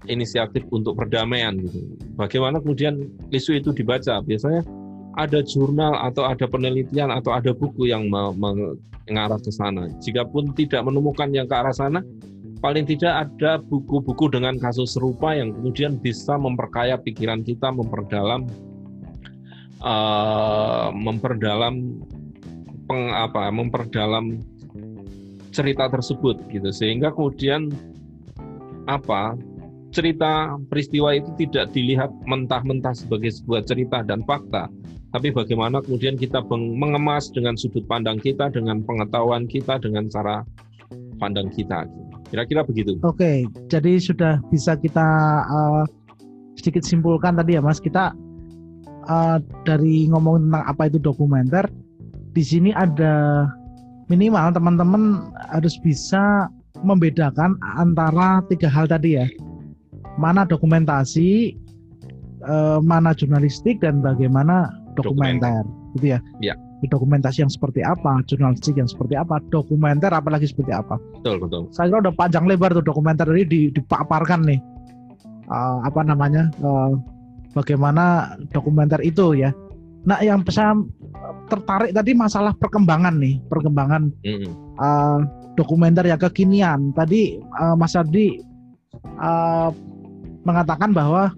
[0.08, 1.84] inisiatif untuk perdamaian gitu.
[2.16, 4.20] Bagaimana kemudian isu itu dibaca?
[4.24, 4.64] Biasanya
[5.18, 9.90] ada jurnal atau ada penelitian atau ada buku yang mengarah ke sana.
[10.00, 12.00] Jikapun tidak menemukan yang ke arah sana,
[12.62, 18.46] paling tidak ada buku-buku dengan kasus serupa yang kemudian bisa memperkaya pikiran kita, memperdalam,
[19.82, 21.98] uh, memperdalam
[22.86, 24.38] peng, apa, memperdalam
[25.50, 27.74] cerita tersebut gitu, sehingga kemudian
[28.86, 29.34] apa
[29.90, 34.68] cerita peristiwa itu tidak dilihat mentah-mentah sebagai sebuah cerita dan fakta,
[35.16, 40.44] tapi bagaimana kemudian kita mengemas dengan sudut pandang kita, dengan pengetahuan kita, dengan cara
[41.16, 41.88] pandang kita.
[42.28, 43.00] Kira-kira begitu.
[43.00, 45.08] Oke, jadi sudah bisa kita
[45.48, 45.84] uh,
[46.60, 47.80] sedikit simpulkan tadi ya, Mas.
[47.80, 48.12] Kita
[49.08, 51.64] uh, dari ngomong tentang apa itu dokumenter,
[52.36, 53.48] di sini ada
[54.12, 56.52] minimal teman-teman harus bisa
[56.84, 59.26] membedakan antara tiga hal tadi ya.
[60.18, 61.54] Mana dokumentasi,
[62.44, 65.62] uh, mana jurnalistik dan bagaimana dokumenter,
[65.94, 66.20] gitu ya.
[66.42, 66.54] Ya.
[66.78, 70.98] Dokumentasi yang seperti apa, jurnalistik yang seperti apa, dokumenter apalagi seperti apa.
[71.22, 71.62] Betul, betul.
[71.74, 74.60] Saya kira udah panjang lebar tuh dokumenter ini dipaparkan nih.
[75.50, 76.50] Uh, apa namanya?
[76.62, 76.98] Uh,
[77.56, 79.50] bagaimana dokumenter itu ya.
[80.06, 80.78] Nah, yang saya
[81.50, 84.52] tertarik tadi masalah perkembangan nih, perkembangan mm -hmm.
[84.78, 85.20] uh,
[85.58, 86.94] dokumenter yang kekinian.
[86.94, 88.38] Tadi uh, Mas Ardi
[89.18, 89.74] uh,
[90.48, 91.30] mengatakan bahwa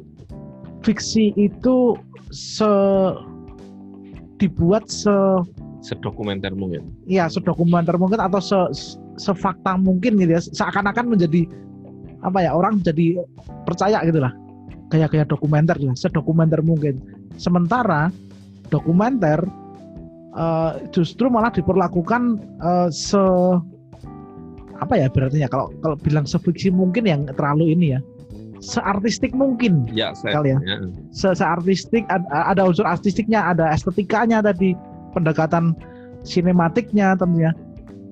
[0.86, 1.98] fiksi itu
[2.30, 2.70] se
[4.38, 5.12] dibuat se
[5.82, 6.86] sedokumenter mungkin.
[7.10, 8.58] Iya, sedokumenter mungkin atau se
[9.18, 10.40] sefakta mungkin gitu ya.
[10.40, 11.44] Seakan-akan menjadi
[12.20, 13.20] apa ya orang jadi
[13.64, 14.32] percaya gitu lah
[14.92, 17.00] kayak kayak dokumenter lah sedokumenter mungkin
[17.40, 18.12] sementara
[18.68, 19.40] dokumenter
[20.36, 23.20] uh, justru malah diperlakukan uh, se
[24.80, 28.00] apa ya berarti ya kalau kalau bilang sefiksi mungkin yang terlalu ini ya
[28.60, 30.58] seartistik mungkin ya, saya, kali ya.
[30.62, 30.76] ya.
[31.10, 34.76] Se seartistik ada, ada unsur artistiknya, ada estetikanya tadi,
[35.16, 35.72] pendekatan
[36.22, 37.56] sinematiknya tentunya.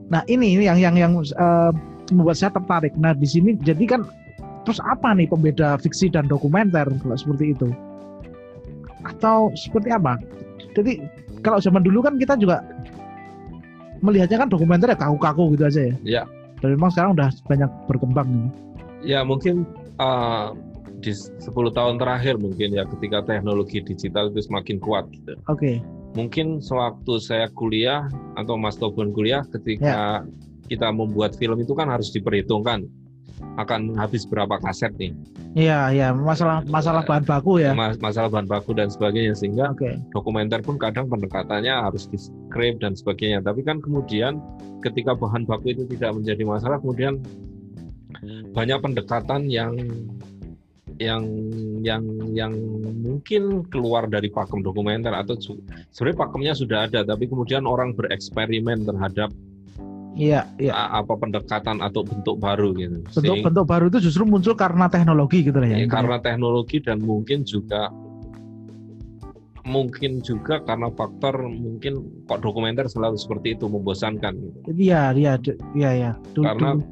[0.08, 1.70] Nah ini yang yang yang uh,
[2.10, 2.96] membuat saya tertarik.
[2.96, 4.08] Nah di sini jadi kan
[4.64, 7.68] terus apa nih pembeda fiksi dan dokumenter kalau seperti itu?
[9.04, 10.16] Atau seperti apa?
[10.72, 11.04] Jadi
[11.44, 12.64] kalau zaman dulu kan kita juga
[14.00, 15.94] melihatnya kan dokumenter ya kaku-kaku gitu aja ya.
[16.02, 16.22] Iya.
[16.58, 18.48] Dan memang sekarang udah banyak berkembang ini.
[19.06, 19.62] Ya mungkin
[19.98, 20.54] uh,
[20.98, 25.38] di 10 tahun terakhir mungkin ya ketika teknologi digital itu semakin kuat gitu.
[25.46, 25.54] Oke.
[25.54, 25.76] Okay.
[26.16, 30.66] Mungkin sewaktu saya kuliah atau Mas Tobon kuliah ketika yeah.
[30.66, 32.88] kita membuat film itu kan harus diperhitungkan
[33.58, 35.14] akan habis berapa kaset nih
[35.56, 37.72] Iya, iya, masalah masalah bahan baku ya.
[37.72, 39.96] Mas- masalah bahan baku dan sebagainya sehingga Oke.
[40.12, 44.38] dokumenter pun kadang pendekatannya harus di script dan sebagainya tapi kan kemudian
[44.84, 47.18] ketika bahan baku itu tidak menjadi masalah kemudian
[48.50, 49.74] banyak pendekatan yang
[50.98, 51.22] yang
[51.78, 52.02] yang
[52.34, 52.52] yang
[52.98, 55.38] mungkin keluar dari pakem dokumenter atau
[55.92, 59.30] sebenarnya pakemnya sudah ada tapi kemudian orang bereksperimen terhadap
[60.18, 60.74] Iya, iya.
[60.74, 65.62] apa pendekatan atau bentuk baru gitu Sehingga- Bentuk-bentuk baru itu justru muncul karena teknologi gitu
[65.62, 65.78] ya.
[65.78, 67.86] Ya, karena teknologi dan mungkin juga
[69.62, 74.58] mungkin juga karena faktor mungkin kok dokumenter selalu seperti itu membosankan gitu.
[74.74, 75.32] Iya, iya,
[75.76, 76.10] iya, iya.
[76.34, 76.82] Dulu, Karena dulu.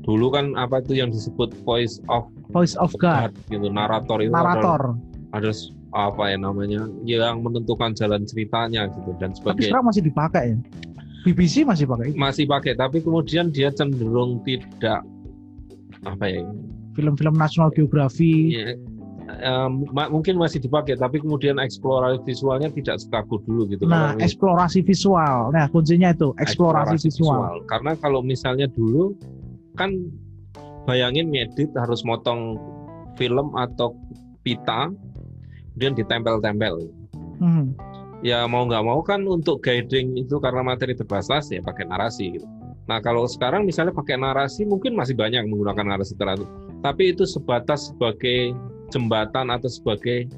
[0.00, 4.32] Dulu kan apa itu yang disebut voice of voice of God, God gitu narator itu
[4.32, 4.96] narator.
[5.30, 5.50] ada
[5.90, 10.58] apa ya namanya yang menentukan jalan ceritanya gitu dan Tapi sebagainya sekarang masih dipakai ya.
[11.20, 15.04] BBC masih pakai masih pakai tapi kemudian dia cenderung tidak
[16.00, 16.40] apa ya
[16.96, 18.56] film-film National Geography.
[18.56, 18.74] ya,
[19.92, 25.54] ma- mungkin masih dipakai tapi kemudian eksplorasi visualnya tidak sekaku dulu gitu Nah, eksplorasi visual.
[25.54, 27.62] Nah, kuncinya itu eksplorasi, visual.
[27.68, 29.14] Karena kalau misalnya dulu
[29.80, 29.96] kan
[30.84, 32.60] bayangin ngedit harus motong
[33.16, 33.96] film atau
[34.44, 34.92] pita
[35.72, 36.92] kemudian ditempel-tempel.
[37.40, 37.72] Hmm.
[38.20, 42.44] Ya mau nggak mau kan untuk guiding itu karena materi terbatas ya pakai narasi gitu.
[42.84, 46.44] Nah kalau sekarang misalnya pakai narasi mungkin masih banyak menggunakan narasi teratur.
[46.84, 48.52] Tapi itu sebatas sebagai
[48.92, 50.28] jembatan atau sebagai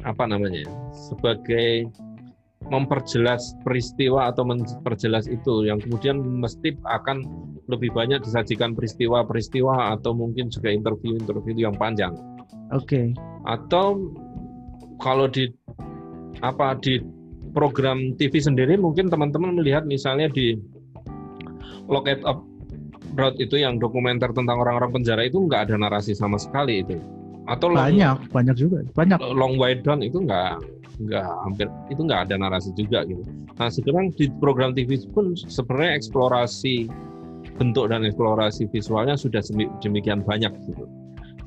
[0.00, 0.64] apa namanya?
[0.96, 1.92] Sebagai
[2.70, 7.26] memperjelas peristiwa atau memperjelas itu yang kemudian mesti akan
[7.66, 12.14] lebih banyak disajikan peristiwa-peristiwa atau mungkin juga interview-interview yang panjang
[12.70, 13.10] Oke.
[13.46, 13.98] atau
[15.02, 15.50] kalau di
[16.40, 17.02] apa di
[17.50, 20.54] program TV sendiri mungkin teman-teman melihat misalnya di
[21.90, 22.46] Lock It Up
[23.18, 26.94] Road itu yang dokumenter tentang orang-orang penjara itu nggak ada narasi sama sekali itu
[27.50, 28.78] atau Long- Banyak, banyak juga.
[28.94, 29.18] Banyak.
[29.34, 30.62] Long Way Down itu nggak
[31.00, 33.24] nggak hampir itu nggak ada narasi juga gitu.
[33.56, 36.88] Nah sekarang di program TV pun sebenarnya eksplorasi
[37.56, 39.40] bentuk dan eksplorasi visualnya sudah
[39.80, 40.84] demikian banyak gitu.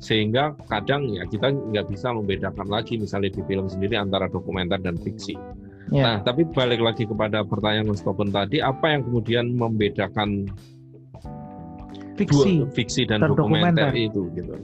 [0.02, 4.98] Sehingga kadang ya kita nggak bisa membedakan lagi misalnya di film sendiri antara dokumenter dan
[4.98, 5.38] fiksi.
[5.94, 6.02] Ya.
[6.02, 10.50] Nah tapi balik lagi kepada pertanyaan Mas Topen tadi, apa yang kemudian membedakan
[12.14, 12.62] Fiksi.
[12.62, 13.92] dua, fiksi dan, dan dokumenter, dokumenter.
[13.98, 14.54] itu gitu.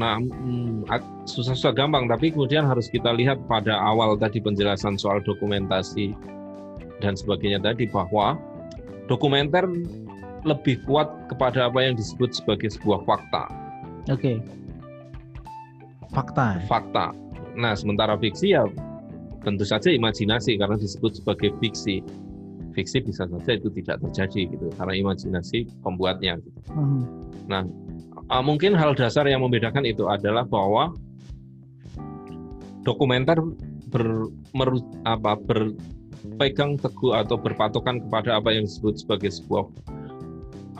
[0.00, 5.20] Nah, mm, at- susah-susah gampang, tapi kemudian harus kita lihat pada awal tadi penjelasan soal
[5.20, 6.16] dokumentasi
[7.04, 8.40] dan sebagainya tadi bahwa
[9.10, 9.68] dokumenter
[10.42, 13.46] lebih kuat kepada apa yang disebut sebagai sebuah fakta.
[14.10, 14.40] Oke.
[16.10, 16.58] Fakta.
[16.66, 17.06] Fakta.
[17.54, 18.64] Nah, sementara fiksi ya
[19.42, 22.00] tentu saja imajinasi karena disebut sebagai fiksi.
[22.72, 26.40] Fiksi bisa saja itu tidak terjadi gitu karena imajinasi pembuatnya.
[26.72, 27.04] Hmm.
[28.32, 30.96] Uh, mungkin hal dasar yang membedakan itu adalah bahwa
[32.80, 33.36] dokumenter
[33.92, 39.68] ber, meru- apa, berpegang teguh atau berpatokan kepada apa yang disebut sebagai sebuah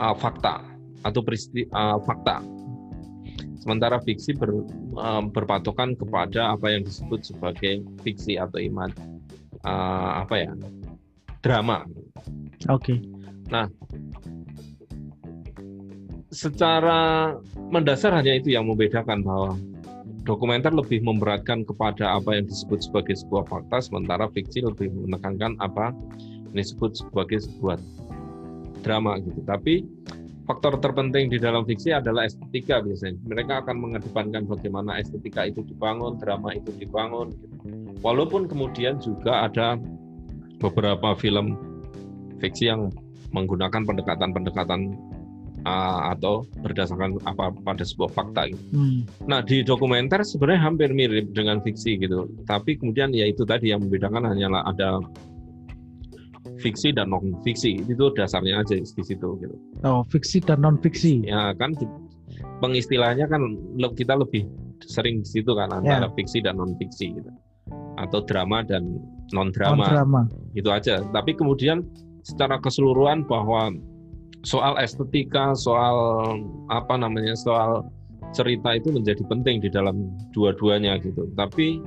[0.01, 0.65] uh, fakta
[1.05, 2.41] atau peristi uh, fakta.
[3.61, 4.49] Sementara fiksi ber,
[4.97, 8.89] um, berpatokan kepada apa yang disebut sebagai fiksi atau iman
[9.61, 10.51] uh, apa ya
[11.45, 11.85] drama.
[12.67, 12.97] Oke.
[16.33, 17.31] Secara
[17.69, 19.53] mendasar hanya itu yang membedakan bahwa
[20.25, 25.93] dokumenter lebih memberatkan kepada apa yang disebut sebagai sebuah fakta, sementara fiksi lebih menekankan apa
[26.51, 27.77] yang disebut sebagai sebuah
[28.81, 29.39] drama gitu.
[29.45, 29.85] Tapi
[30.49, 33.19] faktor terpenting di dalam fiksi adalah estetika biasanya.
[33.27, 37.31] Mereka akan mengedepankan bagaimana estetika itu dibangun, drama itu dibangun.
[37.31, 37.55] Gitu.
[38.03, 39.79] Walaupun kemudian juga ada
[40.59, 41.55] beberapa film
[42.39, 42.91] fiksi yang
[43.35, 44.95] menggunakan pendekatan-pendekatan
[45.65, 48.63] uh, atau berdasarkan apa pada sebuah fakta gitu.
[48.75, 49.03] Hmm.
[49.27, 53.83] Nah di dokumenter sebenarnya hampir mirip dengan fiksi gitu, tapi kemudian ya itu tadi yang
[53.87, 54.99] membedakan hanyalah ada
[56.59, 59.55] fiksi dan non fiksi itu dasarnya aja di situ gitu.
[59.83, 61.23] Oh, fiksi dan non fiksi.
[61.27, 61.75] Ya kan
[62.63, 63.41] pengistilahnya kan
[63.95, 64.47] kita lebih
[64.83, 67.31] sering di situ kan antara fiksi dan non fiksi gitu,
[67.99, 68.99] atau drama dan
[69.31, 70.21] non Non drama drama.
[70.53, 71.01] itu aja.
[71.11, 71.83] Tapi kemudian
[72.23, 73.71] secara keseluruhan bahwa
[74.43, 75.95] soal estetika, soal
[76.67, 77.87] apa namanya, soal
[78.35, 81.31] cerita itu menjadi penting di dalam dua-duanya gitu.
[81.33, 81.79] Tapi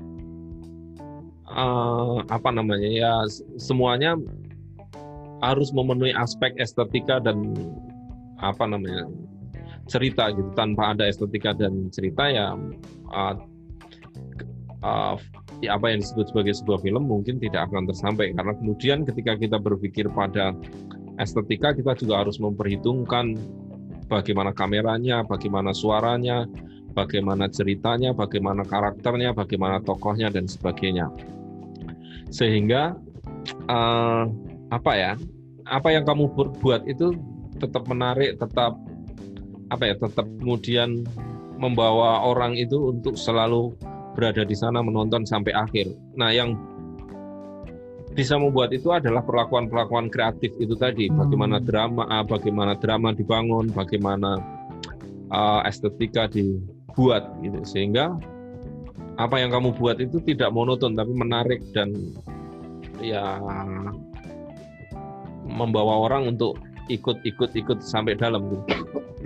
[1.53, 3.13] eh, apa namanya ya
[3.61, 4.17] semuanya
[5.45, 7.53] harus memenuhi aspek estetika dan
[8.41, 9.05] apa namanya
[9.87, 10.49] cerita gitu.
[10.57, 12.57] Tanpa ada estetika dan cerita ya
[14.41, 14.49] ke-
[14.81, 15.17] eh,
[15.65, 19.57] ya apa yang disebut sebagai sebuah film mungkin tidak akan tersampai karena kemudian ketika kita
[19.57, 20.53] berpikir pada
[21.17, 23.37] estetika kita juga harus memperhitungkan
[24.07, 26.47] bagaimana kameranya, bagaimana suaranya,
[26.97, 31.13] bagaimana ceritanya, bagaimana karakternya, bagaimana tokohnya dan sebagainya.
[32.33, 32.97] Sehingga
[33.69, 34.25] uh,
[34.73, 35.13] apa ya?
[35.67, 36.31] Apa yang kamu
[36.63, 37.19] buat itu
[37.59, 38.79] tetap menarik, tetap
[39.69, 39.95] apa ya?
[39.99, 41.05] Tetap kemudian
[41.57, 43.75] membawa orang itu untuk selalu
[44.17, 45.93] berada di sana menonton sampai akhir.
[46.17, 46.57] Nah, yang
[48.17, 51.21] bisa membuat itu adalah perlakuan-perlakuan kreatif itu tadi, hmm.
[51.21, 54.41] bagaimana drama, ah, bagaimana drama dibangun, bagaimana
[55.29, 58.17] uh, estetika dibuat gitu, sehingga
[59.21, 61.93] apa yang kamu buat itu tidak monoton tapi menarik dan
[63.01, 63.41] ya
[65.45, 66.57] membawa orang untuk
[66.89, 68.65] ikut-ikut-ikut sampai dalam gitu.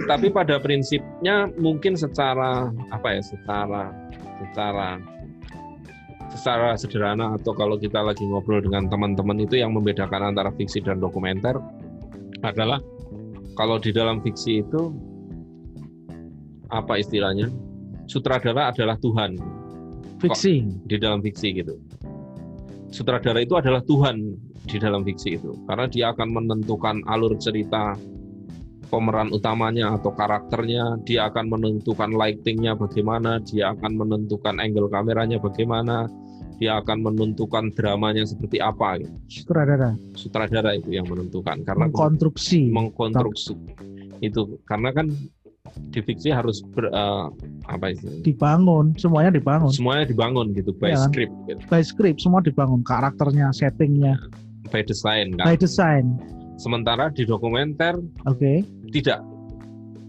[0.06, 3.92] Tapi pada prinsipnya mungkin secara apa ya, secara
[4.40, 4.96] secara
[6.30, 11.02] secara sederhana atau kalau kita lagi ngobrol dengan teman-teman itu yang membedakan antara fiksi dan
[11.02, 11.58] dokumenter
[12.46, 12.80] adalah
[13.58, 14.94] kalau di dalam fiksi itu
[16.70, 17.50] apa istilahnya?
[18.06, 19.36] Sutradara adalah Tuhan.
[20.20, 20.68] Fiksi.
[20.84, 21.80] di dalam fiksi gitu.
[22.92, 24.36] Sutradara itu adalah Tuhan
[24.68, 25.56] di dalam fiksi itu.
[25.64, 27.96] Karena dia akan menentukan alur cerita
[28.90, 36.10] pemeran utamanya atau karakternya, dia akan menentukan lightingnya bagaimana, dia akan menentukan angle kameranya bagaimana,
[36.58, 39.00] dia akan menentukan dramanya seperti apa.
[39.00, 39.46] Gitu.
[39.46, 39.96] Sutradara.
[40.18, 42.68] Sutradara itu yang menentukan karena mengkonstruksi.
[42.68, 43.56] Mengkonstruksi
[44.20, 45.08] itu karena kan
[45.94, 47.30] di fiksi harus ber, uh,
[47.70, 48.04] apa itu?
[48.26, 49.70] Dibangun, semuanya dibangun.
[49.72, 51.32] Semuanya dibangun gitu by ya, script.
[51.48, 51.62] Gitu.
[51.70, 54.18] By script semua dibangun, karakternya, settingnya.
[54.68, 55.46] By design kan.
[55.48, 56.18] By design
[56.60, 57.96] Sementara di dokumenter
[58.28, 58.36] Oke.
[58.36, 58.56] Okay.
[58.92, 59.20] Tidak.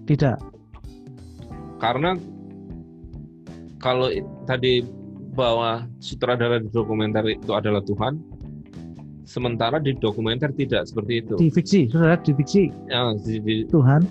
[0.04, 0.38] Tidak.
[1.80, 2.20] Karena
[3.80, 4.12] kalau
[4.44, 4.84] tadi
[5.32, 8.20] bahwa sutradara di dokumenter itu adalah Tuhan,
[9.24, 11.40] sementara di dokumenter tidak seperti itu.
[11.40, 12.64] Di fiksi, sutradara di fiksi.
[12.92, 14.04] Ya, di, di, Tuhan.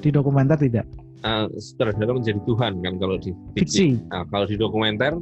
[0.00, 0.88] Di dokumenter tidak.
[1.22, 4.00] Uh, sutradara menjadi Tuhan kan kalau di fiksi.
[4.00, 4.08] fiksi.
[4.08, 5.12] Nah, kalau di dokumenter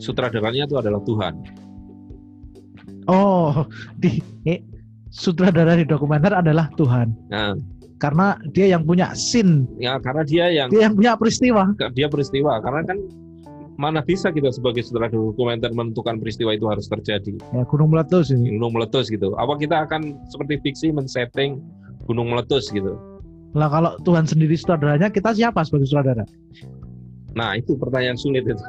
[0.00, 1.59] sutradaranya itu adalah Tuhan.
[3.08, 3.64] Oh,
[3.96, 4.60] di eh,
[5.08, 7.12] sutradara di dokumenter adalah Tuhan.
[7.32, 7.56] Nah.
[8.00, 9.68] Karena dia yang punya sin.
[9.76, 11.76] Ya, karena dia yang dia yang punya peristiwa.
[11.92, 12.98] Dia peristiwa karena kan
[13.76, 17.36] mana bisa kita sebagai sutradara dokumenter menentukan peristiwa itu harus terjadi.
[17.52, 18.56] Ya, gunung meletus ini.
[18.56, 19.36] Gunung meletus gitu.
[19.36, 21.60] Apa kita akan seperti fiksi men-setting
[22.08, 22.96] gunung meletus gitu?
[23.52, 26.24] Lah kalau Tuhan sendiri sutradaranya, kita siapa sebagai sutradara?
[27.34, 28.64] Nah itu pertanyaan sulit itu.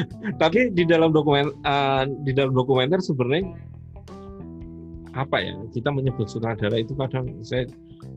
[0.42, 3.52] Tapi di dalam dokumen uh, di dalam dokumenter sebenarnya
[5.16, 7.64] apa ya kita menyebut sutradara itu kadang saya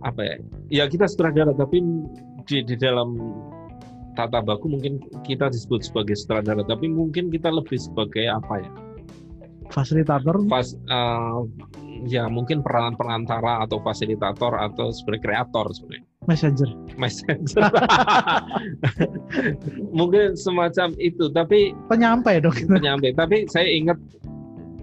[0.03, 0.35] apa ya
[0.67, 1.79] ya kita sutradara tapi
[2.43, 3.15] di, di dalam
[4.19, 8.71] tata baku mungkin kita disebut sebagai sutradara tapi mungkin kita lebih sebagai apa ya?
[9.69, 10.49] Fasilitator?
[10.49, 11.45] Fas, uh,
[12.09, 16.09] ya mungkin peranan perantara atau fasilitator atau sebagai kreator sebenarnya.
[16.25, 16.69] Messenger.
[16.97, 17.63] Messenger.
[19.97, 22.53] Mungkin semacam itu tapi penyampai dong.
[22.53, 23.13] Penyampai.
[23.13, 23.97] Tapi saya ingat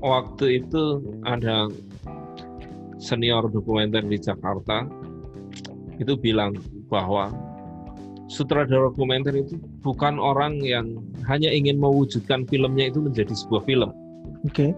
[0.03, 1.71] waktu itu ada
[3.07, 4.83] senior dokumenter di Jakarta
[6.03, 6.59] itu bilang
[6.91, 7.31] bahwa
[8.27, 9.55] sutradara dokumenter itu
[9.87, 10.99] bukan orang yang
[11.31, 13.91] hanya ingin mewujudkan filmnya itu menjadi sebuah film.
[14.43, 14.51] Oke.
[14.51, 14.71] Okay.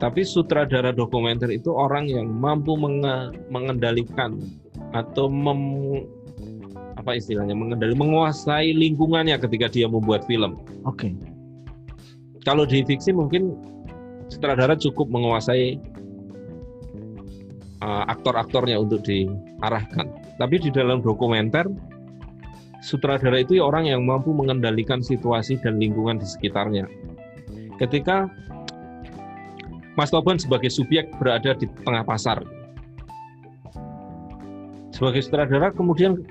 [0.00, 4.40] Tapi sutradara dokumenter itu orang yang mampu menge mengendalikan
[4.96, 5.60] atau mem
[6.96, 10.58] apa istilahnya mengendali menguasai lingkungannya ketika dia membuat film.
[10.88, 11.08] Oke.
[11.08, 11.12] Okay.
[12.48, 13.52] Kalau di fiksi mungkin
[14.32, 15.76] sutradara cukup menguasai
[17.80, 20.06] uh, aktor-aktornya untuk diarahkan.
[20.36, 21.66] Tapi di dalam dokumenter
[22.80, 26.88] sutradara itu ya orang yang mampu mengendalikan situasi dan lingkungan di sekitarnya.
[27.76, 28.28] Ketika
[29.96, 32.40] Mas Toban sebagai subjek berada di tengah pasar,
[34.96, 36.24] sebagai sutradara kemudian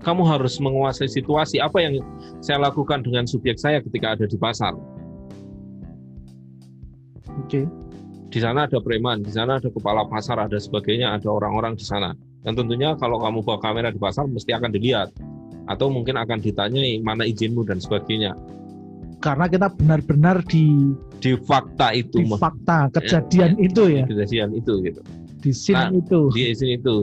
[0.00, 1.98] kamu harus menguasai situasi apa yang
[2.40, 4.72] saya lakukan dengan subjek saya ketika ada di pasar.
[7.36, 7.68] Oke.
[7.68, 7.85] Okay
[8.36, 12.12] di sana ada preman, di sana ada kepala pasar, ada sebagainya, ada orang-orang di sana.
[12.44, 15.08] Dan tentunya kalau kamu bawa kamera di pasar mesti akan dilihat
[15.72, 18.36] atau mungkin akan ditanyai mana izinmu dan sebagainya.
[19.24, 24.04] Karena kita benar-benar di di fakta itu, di fakta kejadian ya, itu ya.
[24.04, 25.00] Kejadian itu gitu.
[25.40, 26.20] Di sini nah, itu.
[26.36, 26.94] Di sini itu.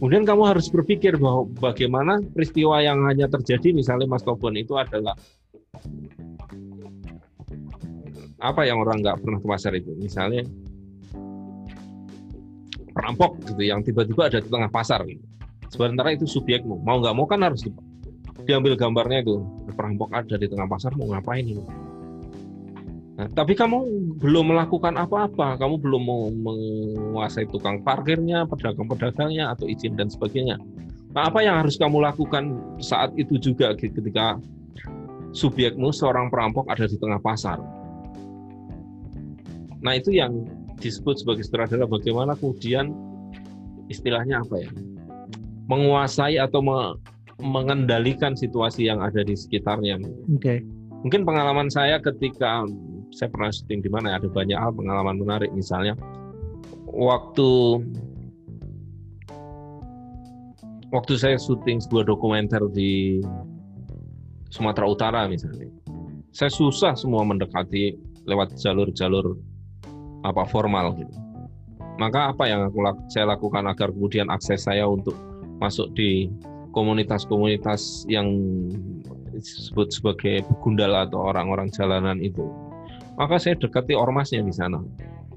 [0.00, 5.20] Kemudian kamu harus berpikir bahwa bagaimana peristiwa yang hanya terjadi misalnya Mas Tobon itu adalah
[8.36, 10.44] apa yang orang nggak pernah ke pasar itu misalnya
[12.92, 15.24] perampok gitu yang tiba-tiba ada di tengah pasar gitu.
[15.72, 17.72] sementara itu subjekmu mau nggak mau kan harus di,
[18.44, 19.40] diambil gambarnya itu
[19.72, 21.64] perampok ada di tengah pasar mau ngapain ini
[23.16, 23.80] Nah, tapi kamu
[24.20, 26.02] belum melakukan apa-apa, kamu belum
[26.44, 30.60] menguasai tukang parkirnya, pedagang-pedagangnya, atau izin dan sebagainya.
[31.16, 34.36] Nah, apa yang harus kamu lakukan saat itu juga ketika
[35.32, 37.56] subjekmu seorang perampok ada di tengah pasar?
[39.86, 40.50] Nah, itu yang
[40.82, 42.90] disebut sebagai sutradara bagaimana kemudian
[43.86, 44.70] istilahnya apa ya?
[45.66, 46.94] menguasai atau me
[47.42, 49.98] mengendalikan situasi yang ada di sekitarnya.
[49.98, 50.40] Oke.
[50.40, 50.58] Okay.
[51.04, 52.64] Mungkin pengalaman saya ketika
[53.12, 55.94] saya pernah syuting di mana ada banyak hal pengalaman menarik misalnya
[56.90, 57.82] waktu
[60.90, 63.20] waktu saya syuting sebuah dokumenter di
[64.48, 65.68] Sumatera Utara misalnya
[66.32, 67.94] saya susah semua mendekati
[68.26, 69.36] lewat jalur-jalur
[70.26, 71.14] apa formal gitu
[71.96, 75.14] maka apa yang aku saya lakukan agar kemudian akses saya untuk
[75.62, 76.28] masuk di
[76.76, 78.28] komunitas-komunitas yang
[79.32, 82.44] disebut sebagai begundal atau orang-orang jalanan itu
[83.16, 84.80] maka saya dekati ormasnya di sana.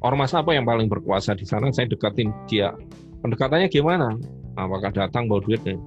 [0.03, 2.75] Ormas apa yang paling berkuasa di sana, saya dekatin dia.
[3.23, 4.15] Pendekatannya gimana?
[4.55, 5.79] Apakah datang bawa duitnya?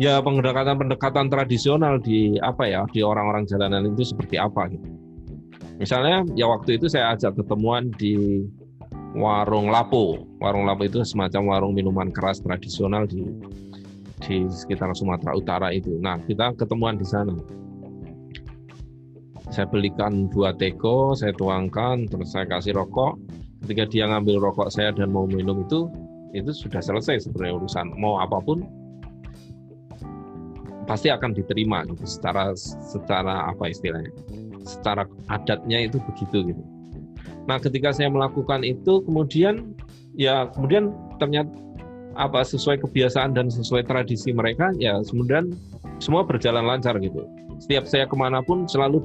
[0.00, 4.88] Ya pendekatan-pendekatan tradisional di apa ya di orang-orang jalanan itu seperti apa gitu.
[5.78, 8.42] Misalnya ya waktu itu saya ajak ketemuan di
[9.14, 10.26] warung Lapo.
[10.42, 13.22] Warung Lapo itu semacam warung minuman keras tradisional di
[14.26, 15.94] di sekitar Sumatera Utara itu.
[16.02, 17.32] Nah, kita ketemuan di sana
[19.48, 23.16] saya belikan dua teko, saya tuangkan, terus saya kasih rokok.
[23.64, 25.88] Ketika dia ngambil rokok saya dan mau minum itu,
[26.36, 27.86] itu sudah selesai sebenarnya urusan.
[27.96, 28.66] Mau apa pun
[30.84, 34.08] pasti akan diterima gitu secara secara apa istilahnya
[34.68, 36.62] secara adatnya itu begitu gitu
[37.48, 39.72] nah ketika saya melakukan itu kemudian
[40.12, 41.48] ya kemudian ternyata
[42.18, 45.56] apa sesuai kebiasaan dan sesuai tradisi mereka ya kemudian
[45.96, 47.24] semua berjalan lancar gitu
[47.58, 49.02] setiap saya ke mana pun selalu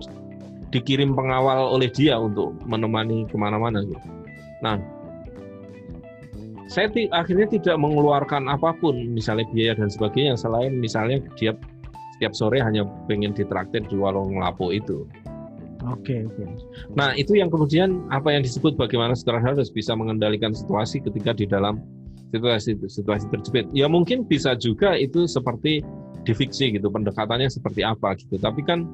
[0.74, 4.10] dikirim pengawal oleh dia untuk menemani ke mana-mana gitu.
[4.66, 4.82] Nah,
[6.66, 11.54] saya akhirnya tidak mengeluarkan apa pun, misalnya biaya dan sebagainya, selain misalnya dia
[12.18, 15.06] setiap sore hanya pengen ditraktir di warung lapo itu.
[15.92, 16.36] Oke, okay, oke.
[16.40, 16.48] Okay.
[16.96, 21.44] Nah, itu yang kemudian apa yang disebut bagaimana sutradara harus bisa mengendalikan situasi ketika di
[21.44, 21.84] dalam
[22.32, 23.68] situasi situasi terjepit.
[23.76, 25.84] Ya mungkin bisa juga itu seperti
[26.24, 28.40] di fiksi gitu, pendekatannya seperti apa gitu.
[28.40, 28.88] Tapi kan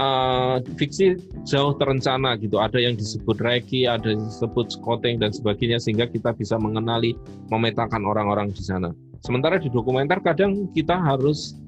[0.00, 2.56] uh, fiksi jauh terencana gitu.
[2.56, 7.14] Ada yang disebut reki, ada yang disebut scouting dan sebagainya sehingga kita bisa mengenali,
[7.52, 8.90] memetakan orang-orang di sana.
[9.22, 11.58] Sementara di dokumenter kadang kita harus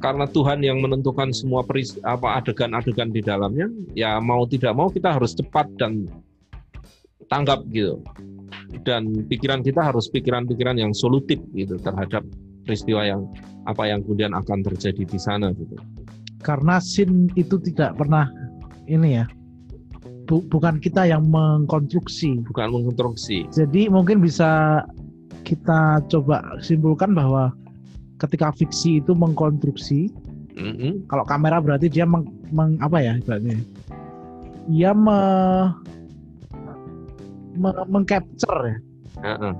[0.00, 5.20] karena Tuhan yang menentukan semua peris, apa adegan-adegan di dalamnya, ya mau tidak mau kita
[5.20, 6.08] harus cepat dan
[7.28, 8.00] tanggap gitu.
[8.82, 12.24] Dan pikiran kita harus pikiran-pikiran yang solutif gitu terhadap
[12.64, 13.28] peristiwa yang
[13.68, 15.76] apa yang kemudian akan terjadi di sana gitu.
[16.40, 18.26] Karena sin itu tidak pernah
[18.88, 19.28] ini ya
[20.30, 22.46] bu, bukan kita yang mengkonstruksi.
[22.46, 23.50] Bukan mengkonstruksi.
[23.50, 24.80] Jadi mungkin bisa
[25.42, 27.50] kita coba simpulkan bahwa
[28.20, 30.12] ketika fiksi itu mengkonstruksi
[30.54, 31.08] mm-hmm.
[31.08, 33.58] kalau kamera berarti dia meng, meng apa ya ibaratnya
[34.68, 35.18] dia me,
[37.56, 38.76] me, mengcapture ya
[39.24, 39.54] uh-uh.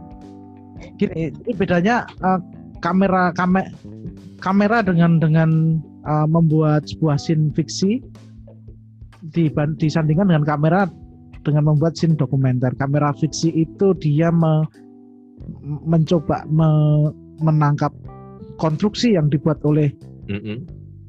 [1.00, 2.38] gini ini bedanya uh,
[2.84, 3.72] kamera kame,
[4.40, 8.00] kamera dengan dengan uh, membuat sebuah scene fiksi
[9.76, 10.88] disandingkan dengan kamera
[11.44, 12.72] dengan membuat scene dokumenter.
[12.76, 14.64] Kamera fiksi itu dia me,
[15.84, 16.68] mencoba me,
[17.40, 17.92] menangkap
[18.60, 19.88] konstruksi yang dibuat oleh
[20.28, 20.56] mm -hmm.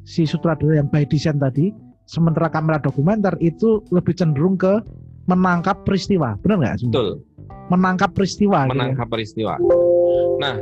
[0.08, 1.76] si sutradara yang by design tadi.
[2.08, 4.84] Sementara kamera dokumenter itu lebih cenderung ke
[5.32, 6.76] menangkap peristiwa, benar nggak?
[6.91, 7.24] Betul.
[7.72, 8.68] Menangkap peristiwa.
[8.68, 8.76] Gitu ya.
[8.76, 9.14] Menangkap gitu.
[9.16, 9.54] peristiwa.
[10.43, 10.56] Nah,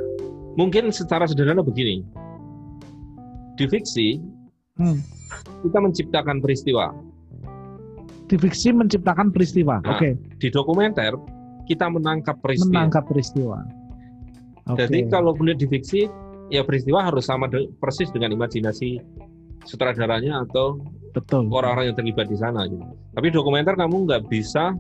[0.54, 2.06] mungkin secara sederhana begini
[3.58, 4.22] di fiksi
[4.80, 5.00] hmm.
[5.66, 6.94] kita menciptakan peristiwa.
[8.30, 9.82] Di fiksi menciptakan peristiwa.
[9.82, 10.14] Nah, Oke.
[10.16, 10.38] Okay.
[10.38, 11.18] Di dokumenter
[11.66, 12.72] kita menangkap peristiwa.
[12.72, 13.60] Menangkap peristiwa.
[14.70, 14.86] Okay.
[14.86, 16.06] Jadi kalau kemudian di fiksi
[16.50, 19.02] ya peristiwa harus sama de persis dengan imajinasi
[19.66, 20.82] sutradaranya atau
[21.14, 22.86] betul orang-orang yang terlibat di sana gitu.
[23.14, 24.74] Tapi dokumenter kamu nggak bisa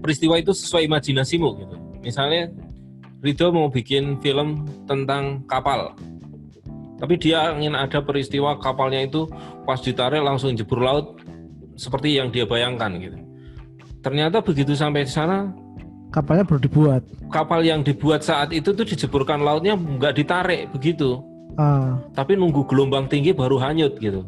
[0.00, 1.76] peristiwa itu sesuai imajinasimu gitu.
[2.04, 2.52] Misalnya
[3.24, 5.96] Ridho mau bikin film tentang kapal
[6.96, 9.28] tapi dia ingin ada peristiwa kapalnya itu
[9.68, 11.20] pas ditarik langsung jebur laut
[11.76, 13.20] seperti yang dia bayangkan gitu.
[14.00, 15.52] Ternyata begitu sampai di sana
[16.16, 17.02] kapalnya baru dibuat.
[17.28, 21.20] Kapal yang dibuat saat itu tuh dijeburkan lautnya nggak ditarik begitu.
[21.60, 22.00] Uh.
[22.16, 24.24] Tapi nunggu gelombang tinggi baru hanyut gitu.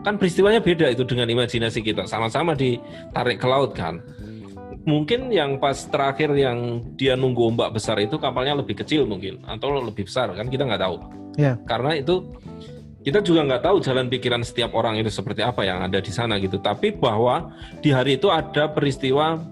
[0.00, 2.08] Kan peristiwanya beda itu dengan imajinasi kita.
[2.08, 4.00] Sama-sama ditarik ke laut kan
[4.86, 9.82] mungkin yang pas terakhir yang dia nunggu ombak besar itu kapalnya lebih kecil mungkin atau
[9.82, 10.96] lebih besar kan kita nggak tahu.
[11.34, 11.58] Yeah.
[11.66, 12.22] Karena itu
[13.02, 16.38] kita juga nggak tahu jalan pikiran setiap orang itu seperti apa yang ada di sana
[16.38, 16.62] gitu.
[16.62, 17.50] Tapi bahwa
[17.82, 19.42] di hari itu ada peristiwa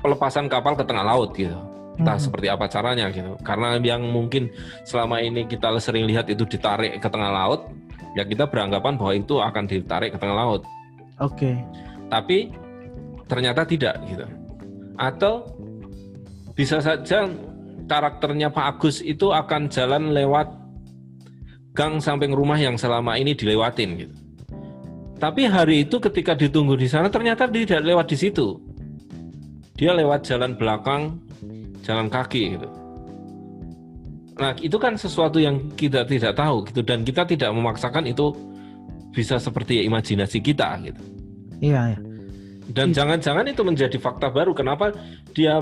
[0.00, 1.56] pelepasan kapal ke tengah laut gitu.
[2.00, 2.24] Entah hmm.
[2.24, 3.36] seperti apa caranya gitu.
[3.44, 4.48] Karena yang mungkin
[4.88, 7.68] selama ini kita sering lihat itu ditarik ke tengah laut,
[8.16, 10.62] ya kita beranggapan bahwa itu akan ditarik ke tengah laut.
[11.20, 11.36] Oke.
[11.36, 11.54] Okay.
[12.08, 12.38] Tapi
[13.28, 14.26] ternyata tidak gitu.
[14.96, 15.46] Atau
[16.56, 17.28] bisa saja
[17.86, 20.50] karakternya Pak Agus itu akan jalan lewat
[21.74, 24.14] gang samping rumah yang selama ini dilewatin gitu.
[25.20, 28.69] Tapi hari itu ketika ditunggu di sana ternyata tidak lewat di situ.
[29.80, 31.16] Dia lewat jalan belakang,
[31.80, 32.68] jalan kaki gitu.
[34.36, 38.32] Nah, itu kan sesuatu yang kita tidak tahu gitu dan kita tidak memaksakan itu
[39.16, 41.00] bisa seperti imajinasi kita gitu.
[41.60, 42.00] Iya, iya.
[42.70, 44.94] Dan jangan-jangan itu menjadi fakta baru kenapa
[45.34, 45.58] dia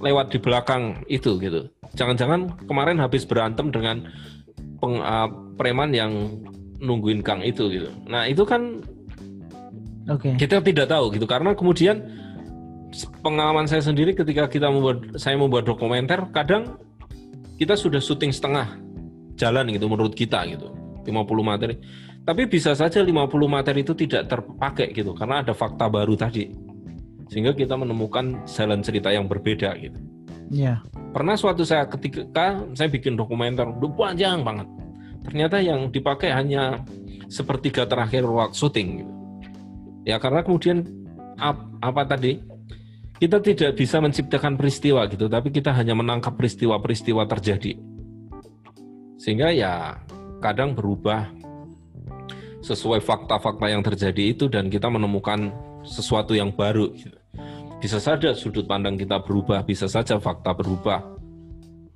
[0.00, 1.68] lewat di belakang itu gitu.
[1.94, 4.08] Jangan-jangan kemarin habis berantem dengan
[4.80, 5.28] peng, uh,
[5.60, 6.40] preman yang
[6.80, 7.92] nungguin Kang itu gitu.
[8.08, 8.80] Nah itu kan
[10.08, 10.34] okay.
[10.40, 12.00] kita tidak tahu gitu karena kemudian
[13.22, 16.78] pengalaman saya sendiri ketika kita membuat saya membuat dokumenter kadang
[17.56, 18.76] kita sudah syuting setengah
[19.38, 20.74] jalan gitu menurut kita gitu
[21.06, 21.10] 50
[21.40, 21.78] materi
[22.26, 23.10] tapi bisa saja 50
[23.48, 26.70] materi itu tidak terpakai gitu karena ada fakta baru tadi
[27.30, 29.96] sehingga kita menemukan jalan cerita yang berbeda gitu.
[30.50, 30.82] Iya.
[31.14, 34.66] Pernah suatu saya ketika saya bikin dokumenter udah panjang banget.
[35.22, 36.82] Ternyata yang dipakai hanya
[37.30, 39.12] sepertiga terakhir waktu syuting gitu.
[40.10, 40.82] Ya karena kemudian
[41.38, 42.42] ap, apa tadi?
[43.20, 47.76] Kita tidak bisa menciptakan peristiwa gitu, tapi kita hanya menangkap peristiwa-peristiwa terjadi.
[49.20, 50.00] Sehingga ya
[50.40, 51.28] kadang berubah
[52.64, 55.52] sesuai fakta-fakta yang terjadi itu dan kita menemukan
[55.84, 57.20] sesuatu yang baru gitu.
[57.80, 61.00] Bisa saja sudut pandang kita berubah, bisa saja fakta berubah.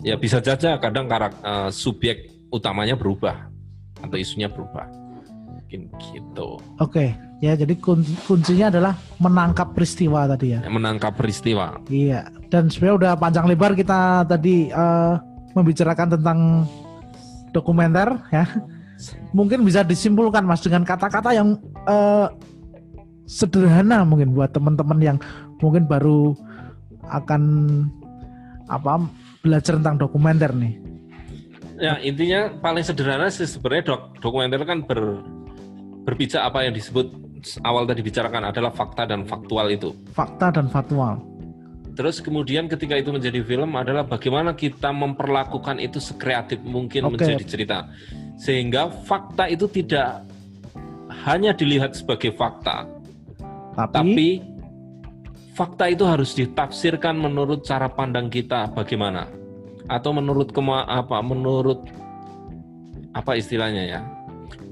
[0.05, 3.49] Ya bisa saja kadang karakter uh, subjek utamanya berubah
[4.01, 4.89] atau isunya berubah.
[5.49, 6.61] Mungkin gitu.
[6.81, 7.77] Oke, ya jadi
[8.25, 10.65] kuncinya adalah menangkap peristiwa tadi ya.
[10.65, 11.77] Menangkap peristiwa.
[11.93, 15.21] Iya, dan sebenarnya udah panjang lebar kita tadi uh,
[15.53, 16.39] membicarakan tentang
[17.53, 18.49] dokumenter ya.
[19.37, 22.31] Mungkin bisa disimpulkan Mas dengan kata-kata yang uh,
[23.29, 25.17] sederhana mungkin buat teman-teman yang
[25.61, 26.33] mungkin baru
[27.11, 27.43] akan
[28.71, 29.05] apa
[29.45, 30.81] belajar tentang dokumenter nih?
[31.77, 35.21] Ya intinya paling sederhana sih sebenarnya dok, dokumenter kan ber,
[36.07, 37.11] berbicara apa yang disebut
[37.63, 39.93] awal tadi bicarakan adalah fakta dan faktual itu.
[40.13, 41.21] Fakta dan faktual.
[41.95, 47.13] Terus kemudian ketika itu menjadi film adalah bagaimana kita memperlakukan itu sekreatif mungkin okay.
[47.15, 47.79] menjadi cerita.
[48.35, 50.27] Sehingga fakta itu tidak
[51.23, 52.91] hanya dilihat sebagai fakta,
[53.79, 54.29] tapi, tapi
[55.55, 59.31] fakta itu harus ditafsirkan menurut cara pandang kita bagaimana
[59.87, 61.87] atau menurut kema apa menurut
[63.15, 64.01] apa istilahnya ya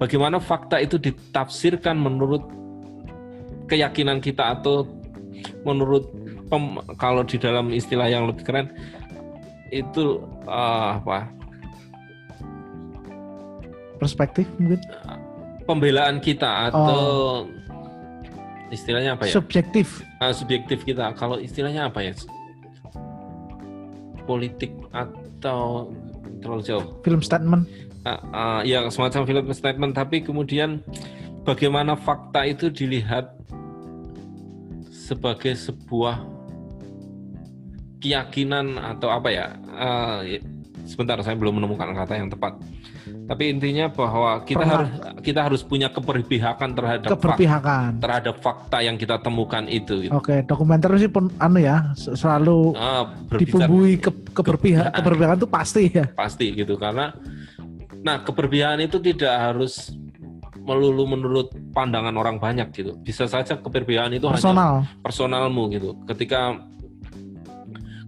[0.03, 2.43] bagaimana fakta itu ditafsirkan menurut
[3.67, 4.89] keyakinan kita atau
[5.67, 6.11] menurut
[6.51, 8.71] pem, kalau di dalam istilah yang lebih keren
[9.73, 11.33] itu uh, apa
[13.97, 14.83] perspektif mungkin
[15.65, 16.99] pembelaan kita atau
[17.47, 17.63] oh
[18.73, 19.33] istilahnya apa ya?
[19.37, 20.01] Subjektif.
[20.19, 21.13] Uh, subjektif kita.
[21.15, 22.17] Kalau istilahnya apa ya?
[24.25, 25.93] Politik atau
[26.41, 26.87] terlalu jauh.
[27.05, 27.69] Film statement.
[28.03, 29.93] Uh, uh, ya semacam film statement.
[29.95, 30.81] Tapi kemudian
[31.43, 33.35] bagaimana fakta itu dilihat
[34.91, 36.23] sebagai sebuah
[38.03, 39.47] keyakinan atau apa ya?
[39.73, 40.41] Uh,
[40.87, 42.59] sebentar saya belum menemukan kata yang tepat
[43.23, 44.75] tapi intinya bahwa kita Pernah.
[44.77, 44.91] harus
[45.23, 50.07] kita harus punya keberpihakan terhadap keberpihakan fakta, terhadap fakta yang kita temukan itu.
[50.07, 50.13] Gitu.
[50.13, 56.07] Oke, dokumenter sih pun anu ya selalu ah, dibumbui ke, keberpihak keberpihakan itu pasti ya.
[56.13, 57.15] Pasti gitu karena
[58.03, 59.95] nah keberpihakan itu tidak harus
[60.63, 62.95] melulu menurut pandangan orang banyak gitu.
[63.03, 65.99] Bisa saja keberpihakan itu personal hanya personalmu gitu.
[66.07, 66.63] Ketika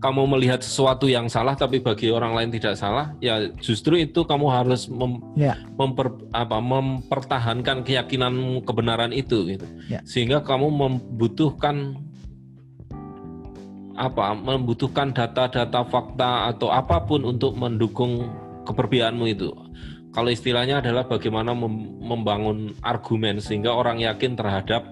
[0.04, 4.52] kamu melihat sesuatu yang salah tapi bagi orang lain tidak salah, ya justru itu kamu
[4.52, 5.56] harus mem, yeah.
[5.80, 9.64] memper, apa, mempertahankan keyakinan kebenaran itu gitu.
[9.88, 10.04] Yeah.
[10.04, 11.96] Sehingga kamu membutuhkan
[13.96, 14.36] apa?
[14.36, 18.28] membutuhkan data-data fakta atau apa pun untuk mendukung
[18.68, 19.56] keperbianmu itu.
[20.14, 24.86] Kalau istilahnya adalah bagaimana membangun argumen sehingga orang yakin terhadap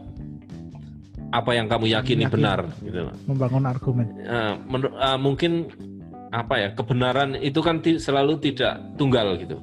[1.33, 2.35] apa yang kamu yakini Yakin.
[2.35, 4.07] benar gitu membangun argumen.
[4.21, 4.59] Uh,
[4.99, 5.71] uh, mungkin
[6.29, 9.57] apa ya kebenaran itu kan selalu tidak tunggal gitu.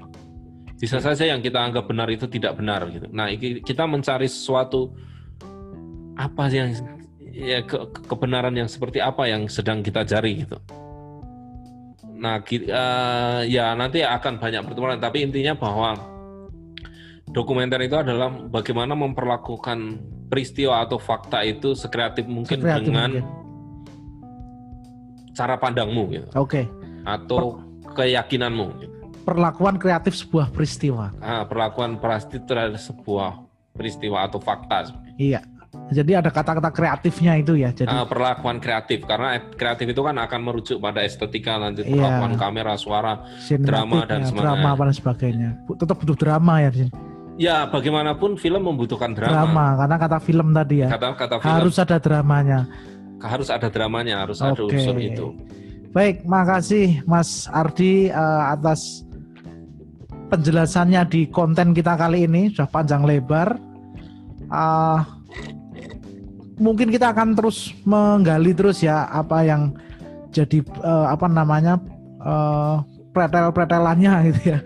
[0.80, 1.12] Bisa ya.
[1.12, 3.05] saja yang kita anggap benar itu tidak benar gitu.
[3.12, 4.95] Nah kita mencari sesuatu
[6.18, 6.72] apa yang
[7.36, 10.57] ya ke, kebenaran yang seperti apa yang sedang kita cari gitu
[12.20, 15.95] nah uh, ya nanti akan banyak pertemuan tapi intinya bahwa
[17.32, 23.26] dokumenter itu adalah bagaimana memperlakukan peristiwa atau fakta itu sekreatif mungkin Sekreatif dengan mungkin.
[25.32, 26.67] cara pandangmu gitu Oke,
[27.07, 27.63] atau
[27.95, 28.95] keyakinanmu gitu.
[29.24, 31.13] perlakuan kreatif sebuah peristiwa.
[31.22, 34.89] Ah, perlakuan pasti terhadap sebuah peristiwa atau fakta.
[35.15, 35.39] Iya.
[35.89, 37.70] Jadi ada kata-kata kreatifnya itu ya.
[37.70, 41.93] Jadi Ah, perlakuan kreatif karena kreatif itu kan akan merujuk pada estetika nanti Iya.
[41.93, 43.13] perlakuan kamera, suara.
[43.57, 44.41] drama dan sinematiknya, semuanya.
[44.45, 45.49] drama dan sebagainya.
[45.78, 46.91] Tetap butuh drama ya di sini.
[47.39, 49.32] Ya, bagaimanapun film membutuhkan drama.
[49.32, 50.89] Drama karena kata film tadi ya.
[50.91, 52.59] Kata kata film Harus ada dramanya.
[53.20, 54.72] harus ada dramanya, harus ada Oke.
[54.72, 55.36] unsur itu.
[55.91, 59.03] Baik, makasih Mas Ardi eh, atas
[60.30, 63.57] penjelasannya di konten kita kali ini sudah panjang lebar.
[64.47, 65.18] Ah,
[66.60, 69.74] mungkin kita akan terus menggali terus ya apa yang
[70.30, 71.80] jadi eh, apa namanya
[72.22, 72.76] eh,
[73.10, 74.60] pretel-pretelannya gitu ya.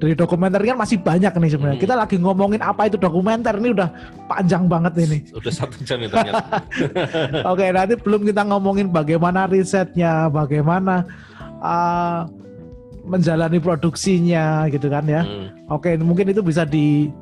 [0.00, 1.76] Dari dokumenter kan masih banyak nih sebenarnya.
[1.76, 1.84] Hmm.
[1.84, 3.88] Kita lagi ngomongin apa itu dokumenter ini udah
[4.26, 5.18] panjang banget ini.
[5.38, 6.64] Udah satu jam ya ternyata.
[7.52, 11.04] Oke, nanti belum kita ngomongin bagaimana risetnya, bagaimana
[11.60, 12.24] uh,
[13.04, 15.22] menjalani produksinya, gitu kan ya.
[15.22, 15.52] Hmm.
[15.68, 17.12] Oke, mungkin itu bisa di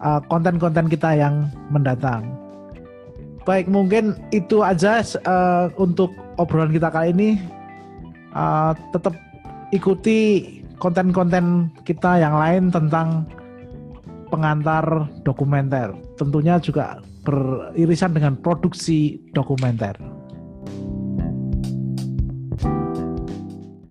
[0.00, 2.41] uh, konten-konten kita yang mendatang.
[3.42, 7.30] Baik, mungkin itu aja uh, untuk obrolan kita kali ini.
[8.32, 9.12] Uh, tetap
[9.74, 10.46] ikuti
[10.78, 13.26] konten-konten kita yang lain tentang
[14.30, 15.92] pengantar dokumenter.
[16.16, 20.11] Tentunya juga beririsan dengan produksi dokumenter.